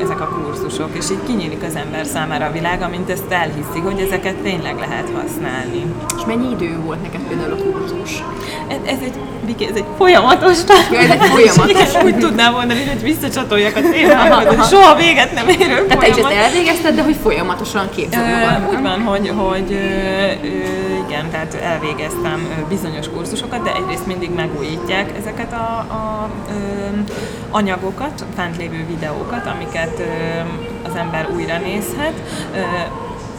ezek 0.00 0.20
a 0.20 0.28
kurzusok, 0.28 0.96
és 0.96 1.10
így 1.10 1.22
kinyílik 1.26 1.62
az 1.62 1.76
ember 1.76 2.06
számára 2.06 2.46
a 2.46 2.52
világ, 2.52 2.82
amint 2.82 3.10
ezt 3.10 3.30
elhiszi, 3.30 3.78
hogy 3.78 4.00
ezeket 4.00 4.36
tényleg 4.36 4.78
lehet 4.78 5.10
használni. 5.10 5.94
És 6.16 6.24
mennyi 6.26 6.50
idő 6.50 6.80
volt 6.80 7.02
neked 7.02 7.20
például 7.28 7.52
a 7.52 7.56
kurzus? 7.56 8.22
Ez, 8.68 8.78
ez 8.84 8.98
egy, 9.02 9.18
Viki, 9.44 9.66
ez 9.66 9.74
egy 9.74 9.84
folyamatos 9.96 10.58
ja, 10.90 10.98
ez 10.98 11.10
egy 11.10 11.20
folyamatos. 11.20 12.02
úgy 12.04 12.18
tudnám 12.18 12.52
mondani, 12.52 12.84
hogy 12.84 13.02
visszacsatoljak 13.02 13.76
a 13.76 13.80
témához, 13.80 14.44
hogy 14.44 14.66
soha 14.66 14.94
véget 14.94 15.34
nem 15.34 15.48
érő 15.48 15.86
Tehát 15.86 15.98
te 15.98 16.08
is 16.08 16.16
ezt 16.16 16.30
elvégezted, 16.30 16.94
de 16.94 17.02
hogy 17.02 17.16
folyamatosan 17.22 17.88
képzeld 17.94 18.26
magad. 18.30 18.74
Úgy 18.74 18.82
van, 18.82 19.02
hogy, 19.02 19.32
hogy 19.36 19.70
igen, 21.08 21.30
tehát 21.30 21.54
elvégeztem 21.54 22.66
bizonyos 22.68 23.08
kurzusokat, 23.08 23.62
de 23.62 23.72
egyrészt 23.74 24.06
mindig 24.06 24.30
megújítják 24.30 25.12
ezeket 25.18 25.52
a, 25.52 25.56
a, 25.56 25.94
a 25.94 26.30
anyagokat, 27.50 28.24
fent 28.36 28.56
lévő 28.56 28.86
videókat, 28.88 29.46
amiket 29.46 30.02
az 30.82 30.94
ember 30.94 31.28
újra 31.34 31.58
nézhet 31.58 32.12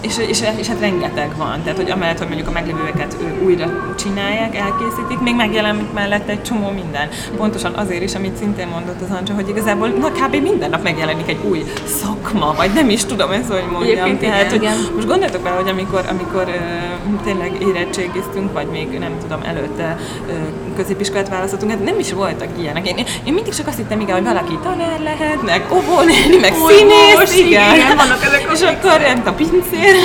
és, 0.02 0.18
és, 0.18 0.42
és 0.58 0.68
hát 0.68 0.80
rengeteg 0.80 1.38
van, 1.38 1.62
tehát 1.64 1.78
hogy 1.78 1.92
amellett, 1.92 2.18
hogy 2.18 2.28
mondjuk 2.28 2.48
a 2.48 2.52
meglévőeket 2.52 3.18
újra 3.44 3.94
csinálják, 3.98 4.56
elkészítik, 4.56 5.20
még 5.20 5.36
megjelenik 5.36 5.92
mellett 5.94 6.30
egy 6.30 6.44
csomó 6.44 6.70
minden. 6.70 7.10
Pontosan 7.38 7.74
azért 7.74 8.04
is, 8.04 8.16
amit 8.16 8.36
szintén 8.36 8.68
mondott 8.68 9.02
az 9.02 9.10
Ancsa, 9.18 9.34
hogy 9.34 9.50
igazából 9.50 9.88
na 9.88 10.12
kb. 10.12 10.36
minden 10.36 10.70
nap 10.70 10.84
megjelenik 10.84 11.30
egy 11.30 11.40
új 11.50 11.64
szakma, 11.86 12.54
vagy 12.58 12.72
nem 12.74 12.90
is 12.90 13.06
tudom 13.06 13.32
ezt, 13.32 13.52
hogy 13.52 13.64
mondjam. 13.72 14.06
Egyébként 14.06 14.20
Tehát, 14.20 14.52
hogy 14.52 14.62
igen. 14.62 14.78
most 14.96 15.08
gondoltok 15.08 15.42
bele, 15.42 15.56
hogy 15.56 15.70
amikor, 15.70 16.06
amikor 16.10 16.44
uh, 16.48 17.24
tényleg 17.24 17.62
érettségiztünk, 17.62 18.54
vagy 18.54 18.68
még 18.68 19.00
nem 19.00 19.12
tudom, 19.22 19.40
előtte 19.44 19.98
uh, 20.28 20.71
középiskolát 20.82 21.30
választottunk, 21.30 21.72
hát 21.72 21.84
nem 21.84 22.00
is 22.00 22.14
voltak 22.14 22.48
ilyenek. 22.60 22.88
Én, 22.88 23.06
én 23.24 23.34
mindig 23.34 23.54
csak 23.54 23.68
azt 23.68 23.78
hittem, 23.78 24.00
igen, 24.00 24.16
hogy 24.16 24.24
valaki 24.24 24.58
tanár 24.64 25.00
lehet, 25.00 25.42
meg 25.42 25.66
óvónéni, 25.74 26.38
meg 26.38 26.54
színész, 26.68 27.38
igen. 27.38 27.76
igen. 27.76 27.96
vannak 27.96 28.24
ezek 28.24 28.50
a 28.50 28.52
és 28.56 28.62
akkor 28.62 29.02
a 29.26 29.32
pincér, 29.32 29.96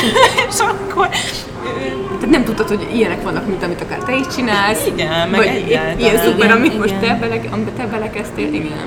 és 0.48 0.58
akkor 0.58 1.08
tehát 2.20 2.30
nem 2.30 2.44
tudtad, 2.44 2.68
hogy 2.68 2.88
ilyenek 2.94 3.22
vannak, 3.22 3.46
mint 3.46 3.62
amit 3.62 3.80
akár 3.80 3.98
te 3.98 4.16
is 4.16 4.26
csinálsz. 4.34 4.86
Igen, 4.86 5.28
meg 5.28 5.40
vagy 5.40 5.78
ilyen 5.98 6.18
szuper, 6.18 6.50
amit 6.50 6.66
igen. 6.66 6.78
most 6.78 6.94
te, 6.94 7.16
bele, 7.20 7.40
te 7.76 7.86
belekezdtél. 7.86 8.54
Igen. 8.54 8.86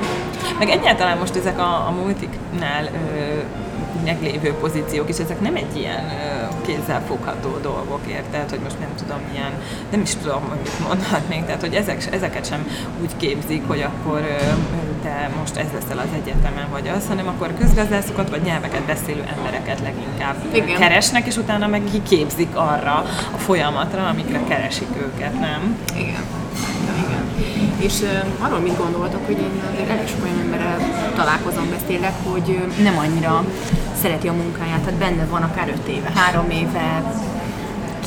Meg 0.59 0.69
egyáltalán 0.69 1.17
most 1.17 1.35
ezek 1.35 1.59
a, 1.59 1.87
a 1.87 1.93
multiknál 2.01 2.83
ö, 2.83 3.39
meglévő 4.11 4.53
pozíciók, 4.53 5.09
és 5.09 5.17
ezek 5.17 5.41
nem 5.41 5.55
egy 5.55 5.75
ilyen 5.75 6.03
kézzelfogható 6.65 7.57
dolgok, 7.61 7.99
érted? 8.07 8.49
Hogy 8.49 8.59
most 8.63 8.79
nem 8.79 8.89
tudom 8.97 9.17
milyen, 9.31 9.51
nem 9.91 10.01
is 10.01 10.15
tudom, 10.15 10.41
hogy 10.49 10.57
mit 10.63 10.87
mondhatnék, 10.87 11.45
tehát 11.45 11.61
hogy 11.61 11.73
ezek, 11.73 12.07
ezeket 12.11 12.47
sem 12.47 12.67
úgy 13.01 13.11
képzik, 13.17 13.67
hogy 13.67 13.81
akkor 13.81 14.21
te 15.03 15.29
most 15.39 15.55
ez 15.55 15.67
leszel 15.73 15.97
az 15.97 16.13
egyetemen 16.21 16.67
vagy 16.71 16.87
az, 16.87 17.07
hanem 17.07 17.27
akkor 17.27 17.53
közgazdászokat 17.59 18.29
vagy 18.29 18.41
nyelveket 18.41 18.81
beszélő 18.81 19.23
embereket 19.37 19.79
leginkább 19.79 20.35
Igen. 20.51 20.79
keresnek, 20.79 21.25
és 21.25 21.37
utána 21.37 21.67
meg 21.67 21.81
kiképzik 21.91 22.55
arra 22.55 23.05
a 23.31 23.37
folyamatra, 23.37 24.07
amikre 24.07 24.39
keresik 24.47 24.89
őket, 24.97 25.39
nem? 25.39 25.77
Igen. 25.95 26.23
Igen. 27.07 27.23
És 27.79 28.01
uh, 28.01 28.45
arról 28.45 28.59
mit 28.59 28.77
gondoltok, 28.77 29.25
hogy 29.25 29.37
én 29.37 29.61
azért 29.73 29.89
elég 29.89 30.07
sok 30.07 30.23
olyan 30.23 30.39
emberrel 30.39 30.77
találkozom, 31.15 31.69
beszélek, 31.69 32.13
hogy 32.23 32.63
nem 32.83 32.97
annyira 32.97 33.45
szereti 34.01 34.27
a 34.27 34.33
munkáját, 34.33 34.79
tehát 34.79 34.99
benne 34.99 35.25
van 35.25 35.41
akár 35.41 35.69
öt 35.69 35.87
éve, 35.87 36.11
három 36.15 36.49
éve, 36.49 37.03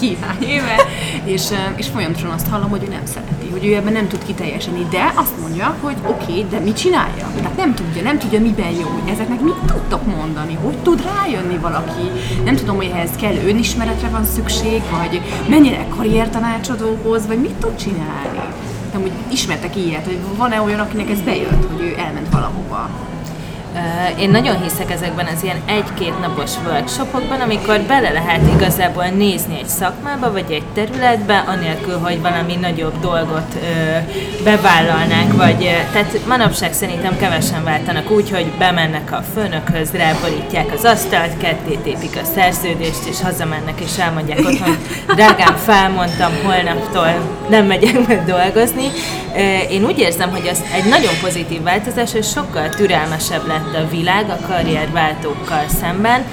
kihány 0.02 0.42
éve, 0.42 0.76
és, 1.34 1.48
és 1.76 1.86
folyamatosan 1.86 2.30
azt 2.30 2.48
hallom, 2.48 2.70
hogy 2.70 2.82
ő 2.82 2.88
nem 2.88 3.04
szereti, 3.04 3.48
hogy 3.50 3.66
ő 3.66 3.74
ebben 3.74 3.92
nem 3.92 4.08
tud 4.08 4.24
kiteljesedni, 4.24 4.86
de 4.90 5.12
azt 5.14 5.40
mondja, 5.40 5.76
hogy 5.80 5.96
oké, 6.06 6.22
okay, 6.22 6.46
de 6.50 6.58
mit 6.58 6.76
csinálja? 6.76 7.26
Tehát 7.36 7.56
nem 7.56 7.74
tudja, 7.74 8.02
nem 8.02 8.18
tudja 8.18 8.40
miben 8.40 8.70
jó, 8.70 9.02
ezeknek 9.10 9.40
mit 9.40 9.56
tudtok 9.66 10.06
mondani, 10.16 10.58
hogy 10.62 10.78
tud 10.78 11.02
rájönni 11.04 11.56
valaki, 11.56 12.10
nem 12.44 12.56
tudom, 12.56 12.76
hogy 12.76 12.90
ehhez 12.92 13.10
kell 13.20 13.34
önismeretre 13.34 14.08
van 14.08 14.24
szükség, 14.24 14.82
vagy 14.90 15.20
mennyire 15.48 15.86
karriertanácsadóhoz, 15.96 17.26
vagy 17.26 17.40
mit 17.40 17.54
tud 17.54 17.76
csinálni? 17.76 18.40
Nem, 18.92 19.00
hogy 19.00 19.12
ismertek 19.30 19.76
ilyet, 19.76 20.04
hogy 20.04 20.18
van-e 20.36 20.60
olyan, 20.60 20.80
akinek 20.80 21.10
ez 21.10 21.20
bejött, 21.20 21.66
hogy 21.70 21.80
ő 21.80 21.94
elment 21.98 22.28
valahova? 22.30 23.01
Én 24.18 24.30
nagyon 24.30 24.62
hiszek 24.62 24.90
ezekben 24.90 25.26
az 25.26 25.42
ilyen 25.42 25.62
egy-két 25.66 26.20
napos 26.20 26.50
workshopokban, 26.66 27.40
amikor 27.40 27.80
bele 27.80 28.10
lehet 28.10 28.40
igazából 28.54 29.04
nézni 29.04 29.58
egy 29.58 29.68
szakmába, 29.68 30.32
vagy 30.32 30.50
egy 30.50 30.64
területbe, 30.74 31.44
anélkül, 31.46 31.98
hogy 31.98 32.20
valami 32.20 32.54
nagyobb 32.54 33.00
dolgot 33.00 33.58
bevállalnánk, 34.44 35.36
vagy 35.36 35.58
tehát 35.92 36.26
manapság 36.26 36.72
szerintem 36.72 37.16
kevesen 37.16 37.64
váltanak 37.64 38.10
úgy, 38.10 38.30
hogy 38.30 38.52
bemennek 38.58 39.12
a 39.12 39.24
főnökhöz, 39.34 39.90
ráborítják 39.92 40.72
az 40.72 40.84
asztalt, 40.84 41.36
ketté 41.36 41.78
tépik 41.82 42.18
a 42.22 42.24
szerződést, 42.34 43.06
és 43.08 43.20
hazamennek, 43.22 43.80
és 43.80 43.98
elmondják 43.98 44.38
ott, 44.38 44.58
hogy 44.58 44.78
drágám, 45.14 45.56
felmondtam, 45.56 46.32
holnaptól 46.44 47.14
nem 47.48 47.66
megyek 47.66 48.06
meg 48.06 48.24
dolgozni. 48.24 48.90
Én 49.70 49.84
úgy 49.84 49.98
érzem, 49.98 50.30
hogy 50.30 50.48
az 50.48 50.62
egy 50.74 50.84
nagyon 50.84 51.14
pozitív 51.20 51.62
változás, 51.62 52.14
és 52.14 52.28
sokkal 52.28 52.68
türelmesebb 52.68 53.46
lett 53.46 53.74
a 53.74 53.88
világ 53.90 54.30
a 54.30 54.46
karrierváltókkal 54.46 55.64
szemben, 55.80 56.24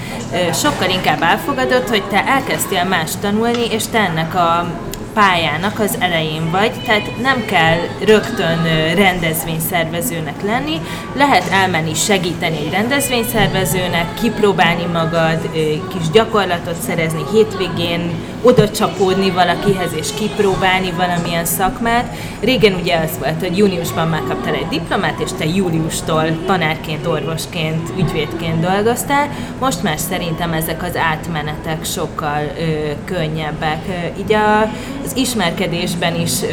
sokkal 0.53 0.89
inkább 0.89 1.21
elfogadott, 1.21 1.89
hogy 1.89 2.03
te 2.03 2.25
elkezdtél 2.25 2.83
más 2.83 3.12
tanulni, 3.21 3.65
és 3.71 3.83
te 3.91 3.99
ennek 3.99 4.35
a 4.35 4.71
pályának 5.13 5.79
az 5.79 5.95
elején 5.99 6.51
vagy, 6.51 6.71
tehát 6.85 7.21
nem 7.21 7.45
kell 7.45 7.77
rögtön 8.05 8.63
rendezvényszervezőnek 8.95 10.41
lenni, 10.43 10.81
lehet 11.15 11.51
elmenni 11.51 11.93
segíteni 11.93 12.57
egy 12.57 12.71
rendezvényszervezőnek, 12.71 14.13
kipróbálni 14.21 14.85
magad, 14.93 15.49
kis 15.89 16.09
gyakorlatot 16.12 16.81
szerezni 16.88 17.21
hétvégén, 17.31 18.12
oda 18.41 18.69
csapódni 18.69 19.32
valakihez 19.32 19.93
és 19.93 20.08
kipróbálni 20.13 20.91
valamilyen 20.91 21.45
szakmát. 21.45 22.15
Régen 22.41 22.73
ugye 22.73 22.97
az 22.97 23.12
volt, 23.19 23.39
hogy 23.39 23.58
júniusban 23.58 24.08
megkaptál 24.08 24.54
egy 24.54 24.67
diplomát, 24.69 25.19
és 25.19 25.30
te 25.38 25.45
júliustól 25.45 26.25
tanárként, 26.45 27.08
orvosként, 27.08 27.89
ügyvédként 27.97 28.60
dolgoztál. 28.60 29.30
Most 29.60 29.84
már 29.84 29.97
szerintem 29.97 30.54
ezek 30.54 30.84
az 30.84 30.95
átmenetek 30.95 31.86
sokkal 31.86 32.41
ö, 32.60 32.91
könnyebbek. 33.06 34.12
Így 34.19 34.34
a, 34.34 34.62
az 35.06 35.15
ismerkedésben 35.15 36.15
is, 36.15 36.32
ö, 36.41 36.47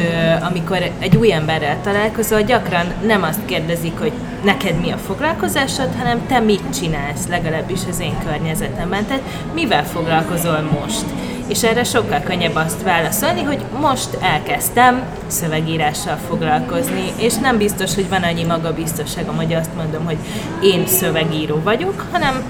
amikor 0.45 0.77
egy 0.99 1.15
új 1.15 1.33
emberrel 1.33 1.81
találkozol, 1.83 2.41
gyakran 2.41 2.85
nem 3.05 3.23
azt 3.23 3.45
kérdezik, 3.45 3.99
hogy 3.99 4.11
neked 4.43 4.79
mi 4.79 4.91
a 4.91 4.97
foglalkozásod, 4.97 5.89
hanem 5.97 6.25
te 6.27 6.39
mit 6.39 6.63
csinálsz, 6.79 7.27
legalábbis 7.27 7.79
az 7.89 7.99
én 7.99 8.17
környezetemben. 8.25 9.05
Tehát 9.05 9.23
mivel 9.53 9.85
foglalkozol 9.85 10.69
most? 10.81 11.05
És 11.47 11.63
erre 11.63 11.83
sokkal 11.83 12.19
könnyebb 12.19 12.55
azt 12.55 12.83
válaszolni, 12.83 13.43
hogy 13.43 13.59
most 13.81 14.17
elkezdtem 14.21 15.03
szövegírással 15.27 16.17
foglalkozni, 16.27 17.11
és 17.17 17.35
nem 17.35 17.57
biztos, 17.57 17.95
hogy 17.95 18.09
van 18.09 18.23
annyi 18.23 18.43
magabiztosságom, 18.43 19.35
hogy 19.35 19.53
azt 19.53 19.75
mondom, 19.75 20.05
hogy 20.05 20.17
én 20.61 20.87
szövegíró 20.87 21.61
vagyok, 21.63 22.05
hanem 22.11 22.43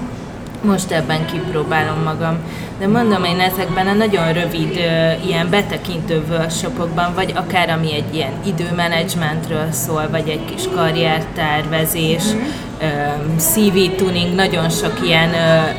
most 0.62 0.90
ebben 0.90 1.26
kipróbálom 1.26 2.02
magam. 2.02 2.38
De 2.78 2.86
mondom, 2.86 3.24
én 3.24 3.40
ezekben 3.40 3.86
a 3.86 3.92
nagyon 3.92 4.32
rövid 4.32 4.76
ilyen 5.26 5.50
betekintő 5.50 6.24
workshopokban, 6.30 7.14
vagy 7.14 7.32
akár 7.36 7.70
ami 7.70 7.94
egy 7.94 8.14
ilyen 8.14 8.32
időmenedzsmentről 8.46 9.72
szól, 9.72 10.08
vagy 10.10 10.28
egy 10.28 10.44
kis 10.44 10.62
karriertervezés, 10.74 12.22
mm-hmm. 12.24 12.46
CV 13.38 13.96
tuning, 13.96 14.34
nagyon 14.34 14.70
sok 14.70 14.92
ilyen, 15.04 15.30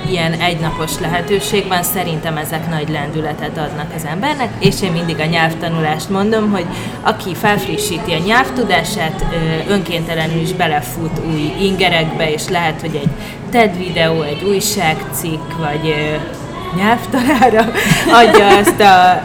ilyen 0.09 0.33
egynapos 0.33 0.99
lehetőség 0.99 1.67
van, 1.67 1.83
szerintem 1.83 2.37
ezek 2.37 2.69
nagy 2.69 2.89
lendületet 2.89 3.57
adnak 3.57 3.91
az 3.95 4.05
embernek, 4.05 4.49
és 4.59 4.81
én 4.81 4.91
mindig 4.91 5.19
a 5.19 5.25
nyelvtanulást 5.25 6.09
mondom, 6.09 6.51
hogy 6.51 6.65
aki 7.01 7.35
felfrissíti 7.35 8.13
a 8.13 8.25
nyelvtudását, 8.25 9.25
önkéntelenül 9.67 10.41
is 10.41 10.53
belefut 10.53 11.21
új 11.25 11.53
ingerekbe, 11.61 12.31
és 12.31 12.47
lehet, 12.47 12.81
hogy 12.81 12.95
egy 12.95 13.09
TED 13.49 13.77
videó, 13.77 14.21
egy 14.21 14.43
újságcikk, 14.43 15.57
vagy 15.57 15.95
nyelvtanára 16.75 17.71
adja 18.11 18.57
azt 18.57 18.79
a, 18.79 19.09
a 19.09 19.19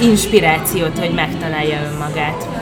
inspirációt, 0.00 0.98
hogy 0.98 1.14
megtalálja 1.14 1.80
önmagát. 1.92 2.53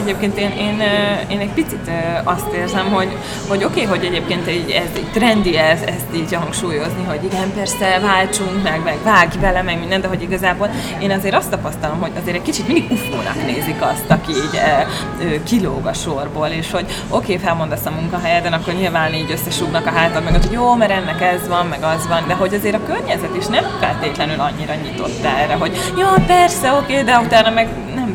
Egyébként 0.00 0.38
én, 0.38 0.50
én, 0.50 0.82
én 1.28 1.38
egy 1.38 1.52
picit 1.52 1.90
azt 2.24 2.52
érzem, 2.52 2.92
hogy, 2.92 3.08
hogy 3.48 3.64
oké, 3.64 3.84
okay, 3.84 3.98
hogy 3.98 4.04
egyébként 4.04 4.46
egy, 4.46 4.70
ez 4.70 4.90
egy 4.94 5.10
trendi 5.12 5.56
ez, 5.56 5.80
ezt 5.80 6.06
így 6.14 6.34
hangsúlyozni, 6.34 7.04
hogy 7.06 7.24
igen, 7.24 7.52
persze 7.54 7.98
váltsunk 8.02 8.62
meg, 8.62 8.80
meg 8.84 8.96
vágj 9.04 9.38
vele, 9.38 9.62
meg 9.62 9.78
minden, 9.78 10.00
de 10.00 10.08
hogy 10.08 10.22
igazából 10.22 10.70
én 11.00 11.10
azért 11.10 11.34
azt 11.34 11.50
tapasztalom, 11.50 12.00
hogy 12.00 12.10
azért 12.20 12.36
egy 12.36 12.42
kicsit 12.42 12.66
mindig 12.66 12.90
ufónak 12.90 13.46
nézik 13.46 13.76
azt, 13.80 14.10
aki 14.10 14.30
így 14.30 14.56
e, 14.56 14.86
kilóg 15.42 15.86
a 15.86 15.92
sorból, 15.92 16.46
és 16.46 16.70
hogy 16.70 16.86
oké, 17.08 17.32
okay, 17.32 17.44
felmondasz 17.46 17.86
a 17.86 17.90
munkahelyeden, 17.90 18.52
akkor 18.52 18.74
nyilván 18.74 19.14
így 19.14 19.30
összesúgnak 19.30 19.86
a 19.86 19.90
hátad 19.90 20.24
meg, 20.24 20.32
hogy 20.32 20.52
jó, 20.52 20.74
mert 20.74 20.90
ennek 20.90 21.20
ez 21.20 21.48
van, 21.48 21.66
meg 21.66 21.82
az 21.82 22.06
van, 22.08 22.24
de 22.26 22.34
hogy 22.34 22.54
azért 22.54 22.74
a 22.74 22.84
környezet 22.86 23.36
is 23.36 23.46
nem 23.46 23.64
feltétlenül 23.80 24.40
annyira 24.40 24.74
nyitott 24.74 25.24
erre, 25.24 25.54
hogy 25.54 25.76
jó, 25.96 26.06
persze, 26.26 26.72
oké, 26.72 26.92
okay, 26.92 27.04
de 27.04 27.18
utána 27.18 27.50
meg 27.50 27.68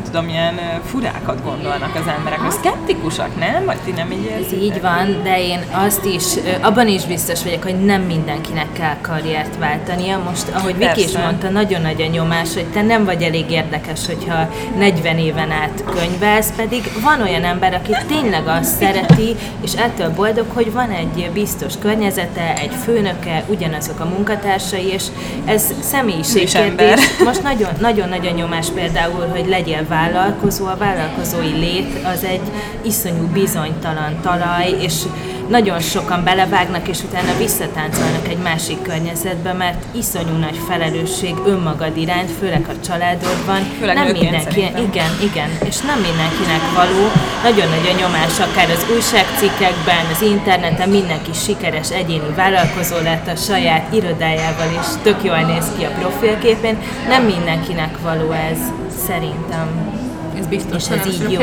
tudom, 0.04 0.28
ilyen 0.28 0.60
furákat 0.84 1.42
gondolnak 1.42 1.94
az 1.94 2.12
emberek. 2.18 2.40
Most 2.40 2.56
szkeptikusak, 2.56 3.38
nem? 3.38 3.64
Vagy 3.64 3.78
ti 3.84 3.90
nem 3.90 4.10
így 4.10 4.26
Ez 4.44 4.52
így 4.52 4.80
van, 4.80 5.20
de 5.22 5.40
én 5.40 5.64
azt 5.72 6.04
is, 6.04 6.24
abban 6.60 6.88
is 6.88 7.04
biztos 7.04 7.42
vagyok, 7.42 7.62
hogy 7.62 7.84
nem 7.84 8.02
mindenkinek 8.02 8.72
kell 8.72 8.96
karriert 9.00 9.56
váltania. 9.58 10.18
Most, 10.18 10.48
ahogy 10.54 10.76
Viki 10.76 11.02
is 11.02 11.16
mondta, 11.16 11.48
nagyon 11.48 11.80
nagy 11.80 12.02
a 12.02 12.06
nyomás, 12.06 12.54
hogy 12.54 12.66
te 12.66 12.82
nem 12.82 13.04
vagy 13.04 13.22
elég 13.22 13.50
érdekes, 13.50 14.06
hogyha 14.06 14.48
40 14.78 15.18
éven 15.18 15.50
át 15.50 15.84
könyvelsz, 15.94 16.52
pedig 16.56 16.82
van 17.02 17.22
olyan 17.22 17.44
ember, 17.44 17.74
aki 17.74 17.92
tényleg 18.06 18.46
azt 18.46 18.76
szereti, 18.78 19.36
és 19.62 19.72
ettől 19.74 20.10
boldog, 20.10 20.46
hogy 20.52 20.72
van 20.72 20.90
egy 20.90 21.30
biztos 21.32 21.72
környezete, 21.78 22.54
egy 22.56 22.72
főnöke, 22.84 23.44
ugyanazok 23.46 24.00
a 24.00 24.04
munkatársai, 24.04 24.86
és 24.86 25.02
ez 25.44 25.72
személyiségkérdés. 25.82 27.18
Most 27.24 27.42
nagyon-nagyon 27.42 28.08
nagy 28.08 28.26
a 28.26 28.30
nyomás 28.30 28.66
például, 28.74 29.28
hogy 29.28 29.48
legyél 29.48 29.86
vállalkozó, 29.94 30.66
a 30.66 30.76
vállalkozói 30.76 31.52
lét 31.52 32.04
az 32.04 32.24
egy 32.24 32.40
iszonyú 32.82 33.26
bizonytalan 33.26 34.20
talaj, 34.22 34.70
és 34.80 35.02
nagyon 35.48 35.80
sokan 35.80 36.24
belevágnak, 36.24 36.88
és 36.88 37.02
utána 37.02 37.36
visszatáncolnak 37.38 38.28
egy 38.28 38.38
másik 38.42 38.82
környezetbe, 38.82 39.52
mert 39.52 39.84
iszonyú 39.94 40.36
nagy 40.36 40.58
felelősség 40.68 41.34
önmagad 41.46 41.96
iránt, 41.96 42.30
főleg 42.30 42.64
a 42.68 42.86
családodban. 42.86 43.62
Főleg 43.78 43.94
nem 43.94 44.06
mindenki, 44.06 44.60
igen, 44.60 45.10
igen, 45.22 45.50
és 45.64 45.76
nem 45.80 45.98
mindenkinek 46.00 46.62
való. 46.74 47.10
Nagyon 47.42 47.68
nagy 47.68 47.90
a 47.92 47.98
nyomás, 48.00 48.38
akár 48.40 48.70
az 48.70 48.86
újságcikkekben, 48.94 50.04
az 50.12 50.22
interneten 50.22 50.88
mindenki 50.88 51.32
sikeres 51.32 51.90
egyéni 51.90 52.34
vállalkozó 52.36 52.96
lett 53.02 53.26
a 53.28 53.36
saját 53.36 53.92
irodájával, 53.92 54.68
és 54.80 54.86
tök 55.02 55.24
jól 55.24 55.40
néz 55.40 55.66
ki 55.78 55.84
a 55.84 55.90
profilképén. 56.00 56.78
Nem 57.08 57.24
mindenkinek 57.24 58.00
való 58.02 58.30
ez, 58.30 58.58
szerintem 59.06 59.68
ez 60.38 60.46
biztos, 60.46 60.82
és 60.88 60.96
ez 60.96 61.06
így 61.06 61.30
jó. 61.32 61.40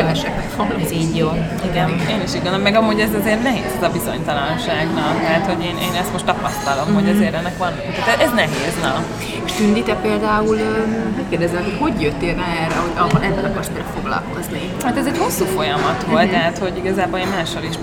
Ez 0.82 0.92
így 0.92 1.16
jó. 1.16 1.30
Igen. 1.72 1.90
Én 1.90 2.22
is 2.26 2.36
így 2.36 2.60
meg 2.64 2.76
amúgy 2.76 3.00
ez 3.00 3.14
azért 3.20 3.44
nehéz 3.44 3.72
ez 3.78 3.84
a 3.84 3.92
bizonytalanságnak. 3.92 5.22
Tehát, 5.22 5.46
hogy 5.46 5.64
én, 5.64 5.78
én 5.88 5.96
ezt 6.00 6.12
most 6.12 6.26
tapasztalom, 6.26 6.86
mm-hmm. 6.86 6.94
hogy 6.94 7.04
mhm. 7.04 7.16
azért 7.16 7.34
ennek 7.34 7.58
van, 7.58 7.72
tehát 8.06 8.22
ez 8.22 8.32
nehéz, 8.34 8.76
na. 8.82 9.04
És 9.46 9.52
Tündi, 9.52 9.84
te 9.84 9.96
például, 9.96 10.58
hogy 11.16 11.26
kérdezem, 11.30 11.64
hogy 11.64 11.78
hogy 11.80 12.02
jöttél 12.02 12.36
rá 12.36 12.66
erre, 12.66 12.76
hogy 12.76 12.92
ahol 12.96 13.24
ebben 13.24 13.46
akarsz 13.52 13.72
foglalkozni? 13.96 14.62
Hát 14.84 14.98
ez 14.98 15.06
egy 15.06 15.18
hosszú 15.18 15.46
folyamat 15.46 16.04
volt, 16.04 16.24
mm-hmm. 16.24 16.32
tehát, 16.32 16.58
hogy 16.58 16.78
igazából 16.78 17.20
én 17.20 17.28
mással 17.28 17.64
is 17.64 17.76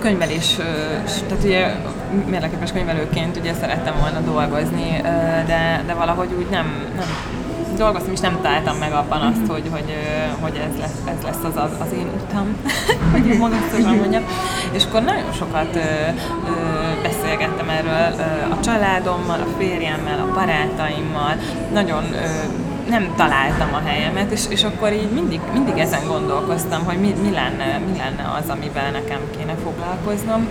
könyvelés, 0.00 0.54
tehát 1.28 1.44
ugye 1.44 1.74
mérleképes 2.26 2.72
könyvelőként 2.72 3.36
ugye 3.36 3.52
szerettem 3.54 3.94
volna 4.00 4.20
dolgozni, 4.20 5.00
de, 5.46 5.82
de 5.86 5.94
valahogy 5.94 6.28
úgy 6.38 6.46
nem, 6.50 6.66
nem 6.96 7.06
dolgoztam, 7.84 8.12
és 8.12 8.20
nem 8.20 8.38
találtam 8.42 8.76
meg 8.76 8.92
abban 8.92 9.20
azt, 9.20 9.46
hogy, 9.52 9.66
hogy, 9.70 9.90
hogy 10.40 10.56
ez, 10.68 10.78
lesz, 10.80 10.98
ez 11.04 11.22
lesz 11.24 11.44
az, 11.44 11.56
az, 11.56 11.70
az 11.84 11.92
én 11.92 12.06
utam, 12.22 12.56
hogy 13.12 13.38
magasztosan 13.38 13.94
mondjam. 13.94 14.24
És 14.72 14.84
akkor 14.84 15.02
nagyon 15.02 15.32
sokat 15.32 15.76
ö, 15.76 15.78
ö, 15.78 17.02
beszélgettem 17.02 17.68
erről 17.68 18.14
ö, 18.18 18.52
a 18.52 18.60
családommal, 18.60 19.40
a 19.40 19.58
férjemmel, 19.58 20.18
a 20.28 20.32
barátaimmal, 20.34 21.34
nagyon 21.72 22.04
ö, 22.12 22.26
nem 22.88 23.12
találtam 23.16 23.74
a 23.74 23.88
helyemet, 23.88 24.30
és, 24.30 24.44
és 24.48 24.64
akkor 24.64 24.92
így 24.92 25.10
mindig, 25.10 25.40
mindig 25.52 25.78
ezen 25.78 26.06
gondolkoztam, 26.06 26.84
hogy 26.84 26.98
mi, 26.98 27.14
mi, 27.22 27.30
lenne, 27.30 27.78
mi 27.78 27.96
lenne 27.96 28.34
az, 28.40 28.48
amivel 28.48 28.90
nekem 28.90 29.20
kéne 29.36 29.54
foglalkoznom. 29.64 30.48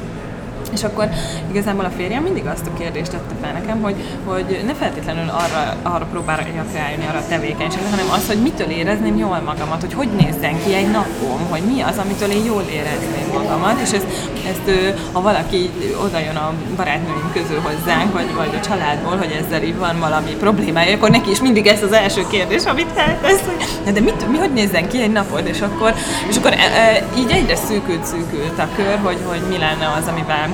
És 0.73 0.83
akkor 0.83 1.09
igazából 1.51 1.85
a 1.85 1.89
férjem 1.89 2.23
mindig 2.23 2.45
azt 2.45 2.67
a 2.67 2.77
kérdést 2.79 3.11
tette 3.11 3.35
fel 3.41 3.51
nekem, 3.51 3.81
hogy, 3.81 3.95
hogy 4.25 4.63
ne 4.65 4.73
feltétlenül 4.73 5.29
arra, 5.29 5.75
arra 5.81 6.05
próbáljak 6.05 6.73
rájönni, 6.73 7.05
arra 7.09 7.17
a 7.17 7.27
tevékenységre, 7.29 7.89
hanem 7.89 8.09
az, 8.11 8.27
hogy 8.27 8.41
mitől 8.41 8.69
érezném 8.69 9.17
jól 9.17 9.41
magamat, 9.45 9.81
hogy 9.81 9.93
hogy 9.93 10.09
nézzen 10.19 10.63
ki 10.63 10.73
egy 10.73 10.91
napom, 10.91 11.39
hogy 11.49 11.61
mi 11.61 11.81
az, 11.81 11.97
amitől 11.97 12.29
én 12.29 12.45
jól 12.45 12.63
érezném 12.71 13.27
magamat, 13.33 13.79
és 13.81 13.91
ezt, 13.91 14.07
ezt 14.49 14.97
ha 15.11 15.21
valaki 15.21 15.69
oda 16.05 16.19
jön 16.19 16.35
a 16.35 16.53
barátnőim 16.75 17.31
közül 17.33 17.59
hozzánk, 17.61 18.13
vagy, 18.13 18.33
vagy 18.35 18.49
a 18.55 18.65
családból, 18.67 19.17
hogy 19.17 19.43
ezzel 19.43 19.63
így 19.63 19.77
van 19.77 19.99
valami 19.99 20.31
problémája, 20.31 20.95
akkor 20.95 21.09
neki 21.09 21.29
is 21.29 21.41
mindig 21.41 21.67
ez 21.67 21.83
az 21.83 21.91
első 21.91 22.25
kérdés, 22.29 22.63
amit 22.65 22.91
feltesz, 22.93 23.41
hogy 23.45 23.93
de 23.93 23.99
mit, 23.99 24.29
mi 24.29 24.37
hogy 24.37 24.53
nézzen 24.53 24.87
ki 24.87 25.01
egy 25.01 25.11
napod, 25.11 25.47
és 25.47 25.61
akkor, 25.61 25.93
és 26.29 26.37
akkor 26.37 26.51
e, 26.51 26.55
e, 26.55 27.05
így 27.17 27.31
egyre 27.31 27.55
szűkült, 27.55 28.05
szűkült 28.05 28.59
a 28.59 28.67
kör, 28.75 28.97
hogy, 29.03 29.17
hogy 29.25 29.41
mi 29.49 29.57
lenne 29.57 29.93
az, 29.99 30.07
amivel 30.07 30.49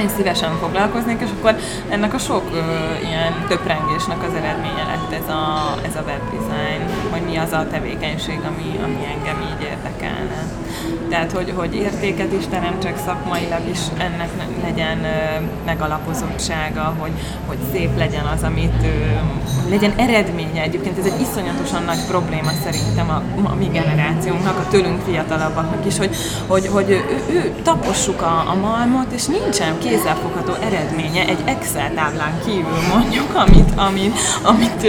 én 0.00 0.08
szívesen 0.08 0.56
foglalkoznék, 0.56 1.20
és 1.20 1.28
akkor 1.38 1.56
ennek 1.88 2.14
a 2.14 2.18
sok 2.18 2.42
ö, 2.52 2.60
ilyen 3.04 3.44
töprengésnek 3.48 4.22
az 4.22 4.34
eredménye 4.34 4.84
lett 4.84 5.12
ez 5.22 5.28
a, 5.28 5.74
ez 5.86 5.96
a 5.96 6.02
webdesign, 6.06 7.10
hogy 7.10 7.22
mi 7.22 7.36
az 7.36 7.52
a 7.52 7.66
tevékenység, 7.70 8.38
ami, 8.46 8.78
ami 8.84 9.04
engem 9.16 9.40
így 9.40 9.66
érdekelne. 9.66 10.42
Tehát, 11.10 11.32
hogy, 11.32 11.52
hogy 11.56 11.74
értéket 11.74 12.32
is 12.32 12.44
teremtsek 12.50 12.98
szakmailag 13.04 13.68
is, 13.70 13.78
ennek 13.98 14.28
legyen 14.62 14.98
megalapozottsága, 15.66 16.94
hogy, 16.98 17.10
hogy 17.46 17.56
szép 17.72 17.98
legyen 17.98 18.24
az, 18.24 18.42
amit 18.42 18.86
legyen 19.70 19.92
eredménye. 19.96 20.62
Egyébként 20.62 20.98
ez 20.98 21.04
egy 21.04 21.20
iszonyatosan 21.20 21.82
nagy 21.82 22.04
probléma 22.08 22.50
szerintem 22.64 23.08
a, 23.10 23.48
a 23.48 23.54
mi 23.54 23.68
generációnknak, 23.72 24.58
a 24.58 24.68
tőlünk 24.70 25.00
fiatalabbaknak 25.04 25.86
is, 25.86 25.98
hogy, 25.98 26.16
hogy, 26.46 26.66
hogy 26.66 26.90
ő, 26.90 27.04
ő 27.30 27.52
tapossuk 27.62 28.22
a, 28.22 28.44
a 28.50 28.54
malmot, 28.54 29.12
és 29.12 29.26
nincsen 29.26 29.78
kézzelfogható 29.78 30.52
eredménye 30.52 31.26
egy 31.26 31.42
Excel 31.44 31.94
táblán 31.94 32.40
kívül 32.44 32.80
mondjuk, 32.94 33.34
amit, 33.34 33.72
amit, 33.76 34.14
amit 34.42 34.86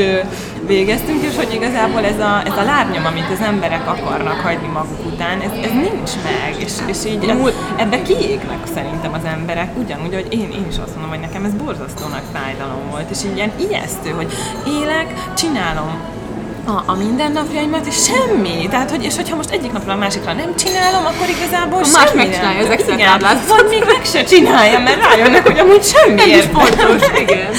végeztünk, 0.66 1.24
és 1.24 1.36
hogy 1.36 1.54
igazából 1.54 2.04
ez 2.06 2.20
a, 2.20 2.42
ez 2.46 2.58
a 2.58 2.64
lábnyom, 2.64 3.06
amit 3.06 3.30
az 3.32 3.42
emberek 3.42 3.88
akarnak 3.88 4.40
hagyni 4.40 4.68
maguk 4.68 5.06
után, 5.06 5.42
ez, 5.42 5.52
ez 5.64 5.72
nincs 5.72 6.11
meg, 6.24 6.62
és, 6.64 6.74
és 6.88 7.12
így 7.12 7.24
ez, 7.24 7.54
ebbe 7.78 8.02
kiégnek 8.02 8.68
szerintem 8.74 9.14
az 9.14 9.24
emberek, 9.24 9.78
ugyanúgy, 9.78 10.14
hogy 10.14 10.28
én, 10.34 10.52
én 10.52 10.66
is 10.70 10.78
azt 10.78 10.94
mondom, 10.94 11.10
hogy 11.10 11.20
nekem 11.20 11.46
ez 11.46 11.54
borzasztó 11.54 12.08
nagy 12.08 12.24
fájdalom 12.34 12.90
volt, 12.90 13.10
és 13.10 13.24
így 13.24 13.36
ilyen 13.36 13.52
ijesztő, 13.70 14.10
hogy 14.10 14.32
élek, 14.68 15.34
csinálom 15.36 16.20
a, 16.66 16.84
a 16.86 16.96
mindennapjaimat, 16.96 17.86
és 17.86 17.96
semmi. 18.04 18.68
Tehát, 18.70 18.90
hogy, 18.90 19.04
és 19.04 19.16
hogyha 19.16 19.36
most 19.36 19.50
egyik 19.50 19.72
napra 19.72 19.94
a 19.94 19.96
másikra 19.96 20.34
nem 20.34 20.56
csinálom, 20.56 21.06
akkor 21.06 21.30
igazából 21.30 21.80
a 21.80 21.84
semmi 21.84 21.98
más 22.04 22.14
megcsinálja 22.14 22.60
az 22.60 22.70
Excel 22.70 22.98
táblát. 22.98 23.48
Vagy 23.48 23.68
még 23.70 23.84
meg 23.86 24.06
se 24.06 24.24
csinálja, 24.24 24.80
mert 24.80 25.06
rájönnek, 25.06 25.48
hogy 25.48 25.60
amúgy 25.60 25.84
semmi 25.84 26.22
is 26.22 26.44
fontos, 26.54 27.10
igen. 27.24 27.50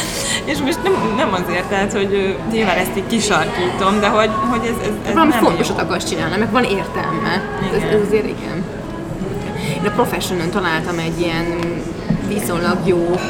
és 0.45 0.59
most 0.59 0.79
nem, 0.83 0.93
nem 1.17 1.33
azért, 1.33 1.65
tehát, 1.65 1.93
hogy 1.93 2.37
nyilván 2.53 2.77
ezt 2.77 2.97
így 2.97 3.07
kisarkítom, 3.07 4.01
de 4.01 4.09
hogy, 4.09 4.31
hogy 4.51 4.61
ez, 4.65 4.87
ez, 4.87 4.93
ez 5.07 5.13
Valami 5.13 5.31
nem 5.31 5.43
fontosat 5.43 5.79
jó. 5.79 5.85
akarsz 5.85 6.09
csinálni, 6.09 6.37
meg 6.37 6.51
van 6.51 6.65
értelme. 6.65 7.43
Ez, 7.75 7.83
ez 7.83 8.01
azért 8.07 8.27
igen. 8.27 8.65
Én 9.75 9.87
a 9.87 9.91
Professionon 9.91 10.51
találtam 10.51 10.99
egy 10.99 11.21
ilyen 11.21 11.59
viszonylag 12.29 12.77
jó 12.85 13.21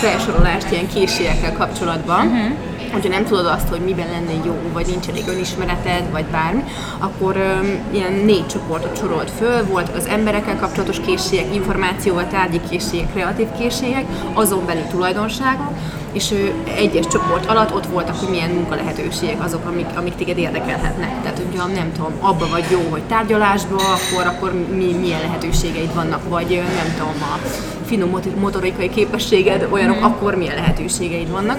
felsorolást 0.00 0.66
ilyen 0.70 0.88
készségekkel 0.88 1.52
kapcsolatban. 1.52 2.26
Uh-huh 2.26 2.76
hogyha 2.92 3.08
nem 3.08 3.24
tudod 3.24 3.46
azt, 3.46 3.68
hogy 3.68 3.80
miben 3.80 4.06
lenne 4.10 4.44
jó, 4.44 4.54
vagy 4.72 4.86
nincs 4.86 5.08
elég 5.08 5.28
önismereted, 5.28 6.10
vagy 6.10 6.24
bármi, 6.24 6.64
akkor 6.98 7.36
um, 7.36 7.68
ilyen 7.90 8.12
négy 8.12 8.46
csoportot 8.46 8.98
sorolt 8.98 9.30
föl, 9.30 9.66
voltak 9.66 9.96
az 9.96 10.06
emberekkel 10.06 10.56
kapcsolatos 10.58 11.00
készségek, 11.00 11.54
információval, 11.54 12.26
tárgyi 12.26 12.60
készségek, 12.70 13.12
kreatív 13.12 13.46
készségek, 13.58 14.04
azon 14.34 14.66
belül 14.66 14.86
tulajdonságok, 14.90 15.72
és 16.12 16.32
ő 16.32 16.52
egyes 16.76 17.06
csoport 17.06 17.46
alatt 17.46 17.74
ott 17.74 17.86
voltak, 17.86 18.16
hogy 18.16 18.28
milyen 18.28 18.50
munkalehetőségek 18.50 19.44
azok, 19.44 19.66
amik, 19.66 19.86
amik 19.96 20.14
téged 20.14 20.38
érdekelhetnek. 20.38 21.22
Tehát, 21.22 21.40
hogyha 21.46 21.66
nem 21.66 21.92
tudom, 21.92 22.12
abba 22.20 22.48
vagy 22.50 22.64
jó, 22.70 22.80
hogy 22.90 23.02
tárgyalásba, 23.02 23.76
akkor, 23.76 24.26
akkor 24.26 24.52
mi, 24.74 24.96
milyen 25.00 25.20
lehetőségeid 25.20 25.94
vannak, 25.94 26.28
vagy 26.28 26.62
nem 26.76 26.94
tudom, 26.98 27.22
a 27.22 27.38
finom 27.84 28.20
motorikai 28.40 28.90
képességed 28.90 29.68
olyanok, 29.70 29.98
mm. 29.98 30.02
akkor 30.02 30.34
milyen 30.34 30.54
lehetőségeid 30.54 31.30
vannak. 31.30 31.58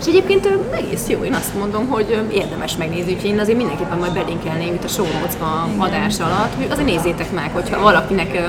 És 0.00 0.06
egyébként 0.06 0.48
egész 0.74 1.08
jó, 1.08 1.24
én 1.24 1.34
azt 1.34 1.54
mondom, 1.54 1.86
hogy 1.88 2.24
érdemes 2.32 2.76
megnézni, 2.76 3.12
úgyhogy 3.12 3.30
én 3.30 3.38
azért 3.38 3.56
mindenképpen 3.56 3.98
majd 3.98 4.12
belinkelném 4.12 4.74
itt 4.74 4.84
a 4.84 4.88
show 4.88 5.06
notes-ba 5.20 5.68
adás 5.78 6.20
alatt, 6.20 6.54
hogy 6.56 6.66
azért 6.70 6.88
nézzétek 6.88 7.32
meg, 7.32 7.50
hogyha 7.52 7.82
valakinek 7.82 8.40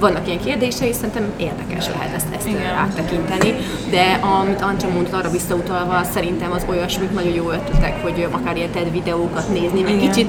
vannak 0.00 0.26
ilyen 0.26 0.40
kérdései, 0.40 0.92
szerintem 0.92 1.32
érdekes 1.36 1.86
lehet 1.86 2.14
ezt, 2.14 2.26
ezt 2.36 2.48
áttekinteni, 2.76 3.54
de 3.90 4.20
amit 4.38 4.60
Ancsa 4.60 4.88
mondta 4.88 5.16
arra 5.16 5.30
visszautalva, 5.30 6.04
szerintem 6.04 6.52
az 6.52 6.64
olyasmik 6.68 7.10
nagyon 7.10 7.32
jó 7.32 7.50
ötletek, 7.50 8.02
hogy 8.02 8.26
akár 8.30 8.56
ilyen 8.56 8.70
TED 8.70 8.92
videókat 8.92 9.48
nézni, 9.52 9.80
meg 9.80 9.96
kicsit 9.96 10.28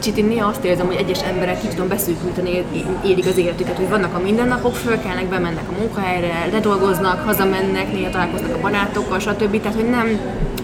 kicsit 0.00 0.16
én 0.16 0.24
néha 0.24 0.48
azt 0.48 0.64
érzem, 0.64 0.86
hogy 0.86 0.96
egyes 0.96 1.22
emberek 1.22 1.60
ki 1.60 1.66
tudom 1.66 1.88
beszűkülteni, 1.88 2.64
élik 3.04 3.26
az 3.26 3.36
életüket, 3.36 3.76
hogy 3.76 3.88
vannak 3.88 4.14
a 4.14 4.18
mindennapok, 4.18 4.74
fölkelnek, 4.74 5.28
bemennek 5.28 5.68
a 5.68 5.78
munkahelyre, 5.80 6.48
ledolgoznak, 6.52 7.24
hazamennek, 7.24 7.92
néha 7.92 8.10
találkoznak 8.10 8.54
a 8.54 8.60
barátokkal, 8.60 9.18
stb. 9.18 9.60
Tehát, 9.60 9.76
hogy 9.76 9.90
nem, 9.90 10.20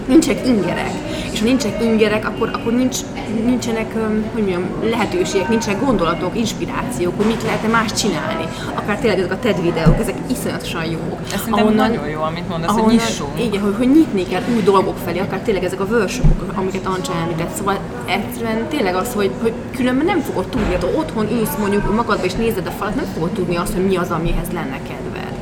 nincsenek 0.07 0.47
ingerek. 0.47 0.91
És 1.33 1.39
ha 1.39 1.45
nincsenek 1.45 1.81
ingerek, 1.81 2.27
akkor, 2.27 2.49
akkor 2.53 2.73
nincs, 2.73 2.97
nincsenek 3.45 3.93
hogy 4.33 4.41
mondjam, 4.41 4.63
lehetőségek, 4.83 5.49
nincsenek 5.49 5.81
gondolatok, 5.85 6.37
inspirációk, 6.37 7.13
hogy 7.17 7.25
mit 7.25 7.43
lehetne 7.43 7.67
más 7.67 7.93
csinálni. 7.93 8.43
Akár 8.73 8.99
tényleg 8.99 9.19
ezek 9.19 9.31
a 9.31 9.39
TED 9.39 9.61
videók, 9.61 9.99
ezek 9.99 10.15
iszonyatosan 10.31 10.85
jók. 10.85 11.19
Ez 11.33 11.41
ahonnan, 11.49 11.89
nagyon 11.89 12.07
jó, 12.07 12.21
amit 12.21 12.47
mondasz, 12.49 12.69
ahonnan, 12.69 12.89
hogy 12.89 12.99
nyissunk. 12.99 13.43
Igen, 13.43 13.61
hogy, 13.61 13.73
hogy 13.77 13.91
nyitni 13.91 14.23
kell 14.27 14.41
új 14.55 14.61
dolgok 14.61 14.97
felé, 14.97 15.19
akár 15.19 15.39
tényleg 15.39 15.63
ezek 15.63 15.79
a 15.79 15.85
workshopok, 15.89 16.53
amiket 16.55 16.85
Ancsa 16.85 17.13
említett. 17.21 17.55
Szóval 17.55 17.79
egyszerűen 18.05 18.67
tényleg 18.69 18.95
az, 18.95 19.13
hogy, 19.13 19.31
hogy 19.41 19.53
különben 19.75 20.05
nem 20.05 20.19
fogod 20.19 20.45
tudni, 20.45 20.65
hogy 20.65 20.75
hát 20.75 20.95
otthon 20.95 21.31
ülsz 21.31 21.55
mondjuk 21.59 21.95
magadba 21.95 22.25
és 22.25 22.33
nézed 22.33 22.67
a 22.67 22.71
falat, 22.71 22.95
nem 22.95 23.05
fogod 23.13 23.29
tudni 23.29 23.55
azt, 23.55 23.73
hogy 23.73 23.85
mi 23.85 23.95
az, 23.95 24.11
amihez 24.11 24.47
lenne 24.51 24.79
kedved. 24.87 25.33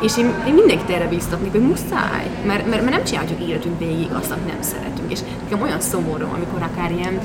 És 0.00 0.16
én, 0.18 0.34
én 0.46 0.54
mindenkit 0.54 0.90
erre 0.90 1.08
bíztatnék, 1.08 1.50
hogy 1.50 1.60
muszáj, 1.60 2.26
mert, 2.46 2.66
mert, 2.66 2.82
mert 2.82 2.96
nem 2.96 3.04
csináljuk 3.04 3.48
életünk 3.48 3.78
végig 3.78 4.08
azt, 4.12 4.30
amit 4.30 4.46
nem 4.46 4.62
szeretünk. 5.14 5.36
És 5.40 5.42
nekem 5.42 5.62
olyan 5.62 5.80
szomorú, 5.80 6.26
amikor 6.34 6.62
akár 6.62 6.90
ilyen 6.90 7.20